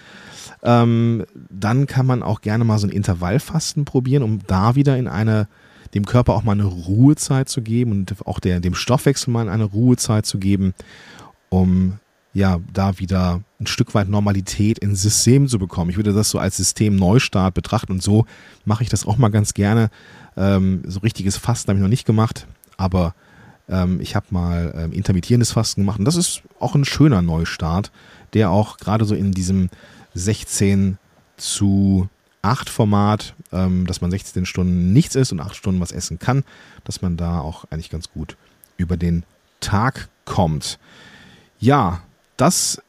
ähm, 0.62 1.24
dann 1.50 1.86
kann 1.86 2.06
man 2.06 2.22
auch 2.22 2.42
gerne 2.42 2.64
mal 2.64 2.78
so 2.78 2.86
ein 2.86 2.92
Intervallfasten 2.92 3.84
probieren, 3.84 4.22
um 4.22 4.40
da 4.46 4.74
wieder 4.74 4.96
in 4.98 5.08
eine, 5.08 5.48
dem 5.94 6.04
Körper 6.04 6.34
auch 6.34 6.42
mal 6.42 6.52
eine 6.52 6.64
Ruhezeit 6.64 7.48
zu 7.48 7.62
geben 7.62 7.92
und 7.92 8.26
auch 8.26 8.38
der, 8.38 8.60
dem 8.60 8.74
Stoffwechsel 8.74 9.32
mal 9.32 9.48
eine 9.48 9.64
Ruhezeit 9.64 10.26
zu 10.26 10.38
geben, 10.38 10.74
um 11.48 11.98
ja, 12.34 12.60
da 12.72 12.98
wieder 12.98 13.42
ein 13.60 13.66
Stück 13.66 13.94
weit 13.94 14.08
Normalität 14.08 14.78
ins 14.78 15.02
System 15.02 15.48
zu 15.48 15.58
bekommen. 15.58 15.90
Ich 15.90 15.96
würde 15.96 16.12
das 16.12 16.30
so 16.30 16.38
als 16.38 16.56
Systemneustart 16.56 17.54
betrachten 17.54 17.92
und 17.92 18.02
so 18.02 18.26
mache 18.64 18.82
ich 18.82 18.88
das 18.88 19.06
auch 19.06 19.18
mal 19.18 19.30
ganz 19.30 19.54
gerne. 19.54 19.90
Ähm, 20.36 20.82
so 20.86 21.00
richtiges 21.00 21.36
Fasten 21.36 21.68
habe 21.68 21.78
ich 21.78 21.82
noch 21.82 21.88
nicht 21.88 22.06
gemacht 22.06 22.46
aber 22.82 23.14
ähm, 23.68 24.00
ich 24.00 24.16
habe 24.16 24.26
mal 24.30 24.74
ähm, 24.76 24.92
intermittierendes 24.92 25.52
Fasten 25.52 25.82
gemacht 25.82 25.98
und 25.98 26.04
das 26.04 26.16
ist 26.16 26.42
auch 26.58 26.74
ein 26.74 26.84
schöner 26.84 27.22
Neustart, 27.22 27.92
der 28.34 28.50
auch 28.50 28.76
gerade 28.76 29.04
so 29.04 29.14
in 29.14 29.32
diesem 29.32 29.70
16 30.14 30.98
zu 31.36 32.08
8 32.42 32.68
Format, 32.68 33.34
ähm, 33.52 33.86
dass 33.86 34.00
man 34.00 34.10
16 34.10 34.46
Stunden 34.46 34.92
nichts 34.92 35.14
isst 35.14 35.32
und 35.32 35.40
8 35.40 35.54
Stunden 35.54 35.80
was 35.80 35.92
essen 35.92 36.18
kann, 36.18 36.44
dass 36.84 37.02
man 37.02 37.16
da 37.16 37.40
auch 37.40 37.64
eigentlich 37.70 37.90
ganz 37.90 38.10
gut 38.10 38.36
über 38.76 38.96
den 38.96 39.22
Tag 39.60 40.08
kommt. 40.24 40.78
Ja, 41.60 42.02
das 42.36 42.82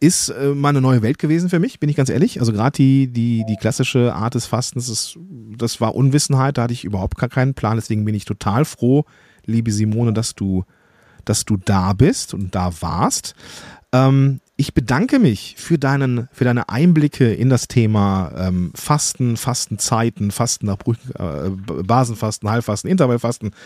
ist 0.00 0.30
äh, 0.30 0.48
mal 0.48 0.70
eine 0.70 0.80
neue 0.80 1.00
Welt 1.02 1.20
gewesen 1.20 1.48
für 1.48 1.60
mich, 1.60 1.78
bin 1.78 1.88
ich 1.88 1.94
ganz 1.94 2.08
ehrlich. 2.08 2.40
Also 2.40 2.52
gerade 2.52 2.76
die, 2.76 3.06
die, 3.06 3.44
die 3.48 3.56
klassische 3.56 4.14
Art 4.14 4.34
des 4.34 4.46
Fastens, 4.46 4.88
das, 4.88 5.16
das 5.56 5.80
war 5.80 5.94
Unwissenheit, 5.94 6.58
da 6.58 6.62
hatte 6.62 6.72
ich 6.72 6.84
überhaupt 6.84 7.16
gar 7.16 7.28
keinen 7.28 7.54
Plan. 7.54 7.76
Deswegen 7.76 8.04
bin 8.04 8.16
ich 8.16 8.24
total 8.24 8.64
froh, 8.64 9.04
liebe 9.44 9.70
Simone, 9.70 10.12
dass 10.12 10.34
du, 10.34 10.64
dass 11.24 11.44
du 11.44 11.56
da 11.56 11.92
bist 11.92 12.34
und 12.34 12.52
da 12.52 12.72
warst. 12.80 13.36
Ähm, 13.92 14.40
ich 14.62 14.74
bedanke 14.74 15.18
mich 15.18 15.56
für, 15.58 15.76
deinen, 15.76 16.28
für 16.30 16.44
deine 16.44 16.68
Einblicke 16.68 17.34
in 17.34 17.50
das 17.50 17.66
Thema 17.66 18.30
ähm, 18.36 18.70
Fasten, 18.76 19.36
Fastenzeiten, 19.36 20.30
Fasten 20.30 20.66
nach 20.66 20.78
äh, 20.86 21.50
Basenfasten, 21.50 22.48
Heilfasten, 22.48 22.88
Intervallfasten. 22.88 23.56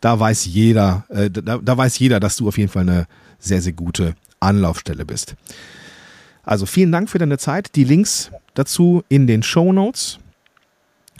Da 0.00 0.20
weiß 0.20 0.44
jeder, 0.44 1.04
äh, 1.08 1.30
da, 1.32 1.58
da 1.58 1.76
weiß 1.76 1.98
jeder, 1.98 2.20
dass 2.20 2.36
du 2.36 2.46
auf 2.46 2.58
jeden 2.58 2.70
Fall 2.70 2.82
eine 2.82 3.08
sehr, 3.40 3.60
sehr 3.60 3.72
gute 3.72 4.14
Anlaufstelle 4.38 5.04
bist. 5.04 5.34
Also 6.44 6.64
vielen 6.64 6.92
Dank 6.92 7.10
für 7.10 7.18
deine 7.18 7.38
Zeit. 7.38 7.74
Die 7.74 7.82
Links 7.82 8.30
dazu 8.54 9.02
in 9.08 9.26
den 9.26 9.42
Show 9.42 9.72
Notes. 9.72 10.20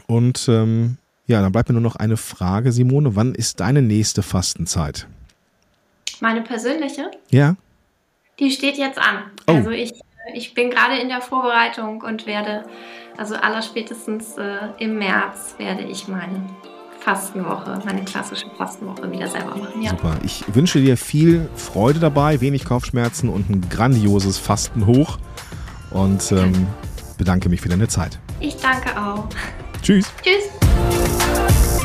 Und 0.07 0.47
ähm, 0.49 0.99
ja, 1.27 1.43
dann 1.43 1.51
bleibt 1.51 1.69
mir 1.69 1.73
nur 1.73 1.83
noch 1.83 1.97
eine 1.97 2.17
Frage, 2.17 2.71
Simone. 2.71 3.17
Wann 3.17 3.35
ist 3.35 3.59
deine 3.59 3.83
nächste 3.83 4.23
Fastenzeit? 4.23 5.09
Meine 6.21 6.43
persönliche? 6.43 7.11
Ja. 7.31 7.57
Die 8.39 8.51
steht 8.51 8.77
jetzt 8.77 8.99
an. 8.99 9.31
Oh. 9.47 9.53
Also 9.53 9.71
ich, 9.71 9.93
ich 10.35 10.55
bin 10.55 10.71
gerade 10.71 10.99
in 10.99 11.09
der 11.09 11.21
Vorbereitung 11.21 12.03
und 12.03 12.27
werde, 12.27 12.65
also 13.17 13.35
allerspätestens 13.35 14.37
äh, 14.37 14.59
im 14.79 14.99
März 14.99 15.55
werde 15.59 15.83
ich 15.85 16.07
meine 16.07 16.45
Fastenwoche, 17.01 17.81
meine 17.85 18.05
klassische 18.05 18.47
Fastenwoche 18.59 19.11
wieder 19.11 19.29
selber 19.29 19.57
machen. 19.57 19.81
Ja. 19.81 19.91
Super. 19.91 20.17
Ich 20.25 20.45
wünsche 20.55 20.81
dir 20.81 20.97
viel 20.97 21.49
Freude 21.55 21.99
dabei, 21.99 22.41
wenig 22.41 22.65
Kopfschmerzen 22.65 23.29
und 23.29 23.49
ein 23.49 23.67
grandioses 23.71 24.39
Fasten 24.39 24.87
hoch. 24.87 25.19
Und 25.91 26.33
ähm, 26.33 26.67
bedanke 27.17 27.49
mich 27.49 27.61
für 27.61 27.69
deine 27.69 27.89
Zeit. 27.89 28.19
Ich 28.41 28.57
danke 28.57 29.01
auch. 29.01 29.29
Tschüss. 29.81 30.13
Tschüss. 30.23 31.76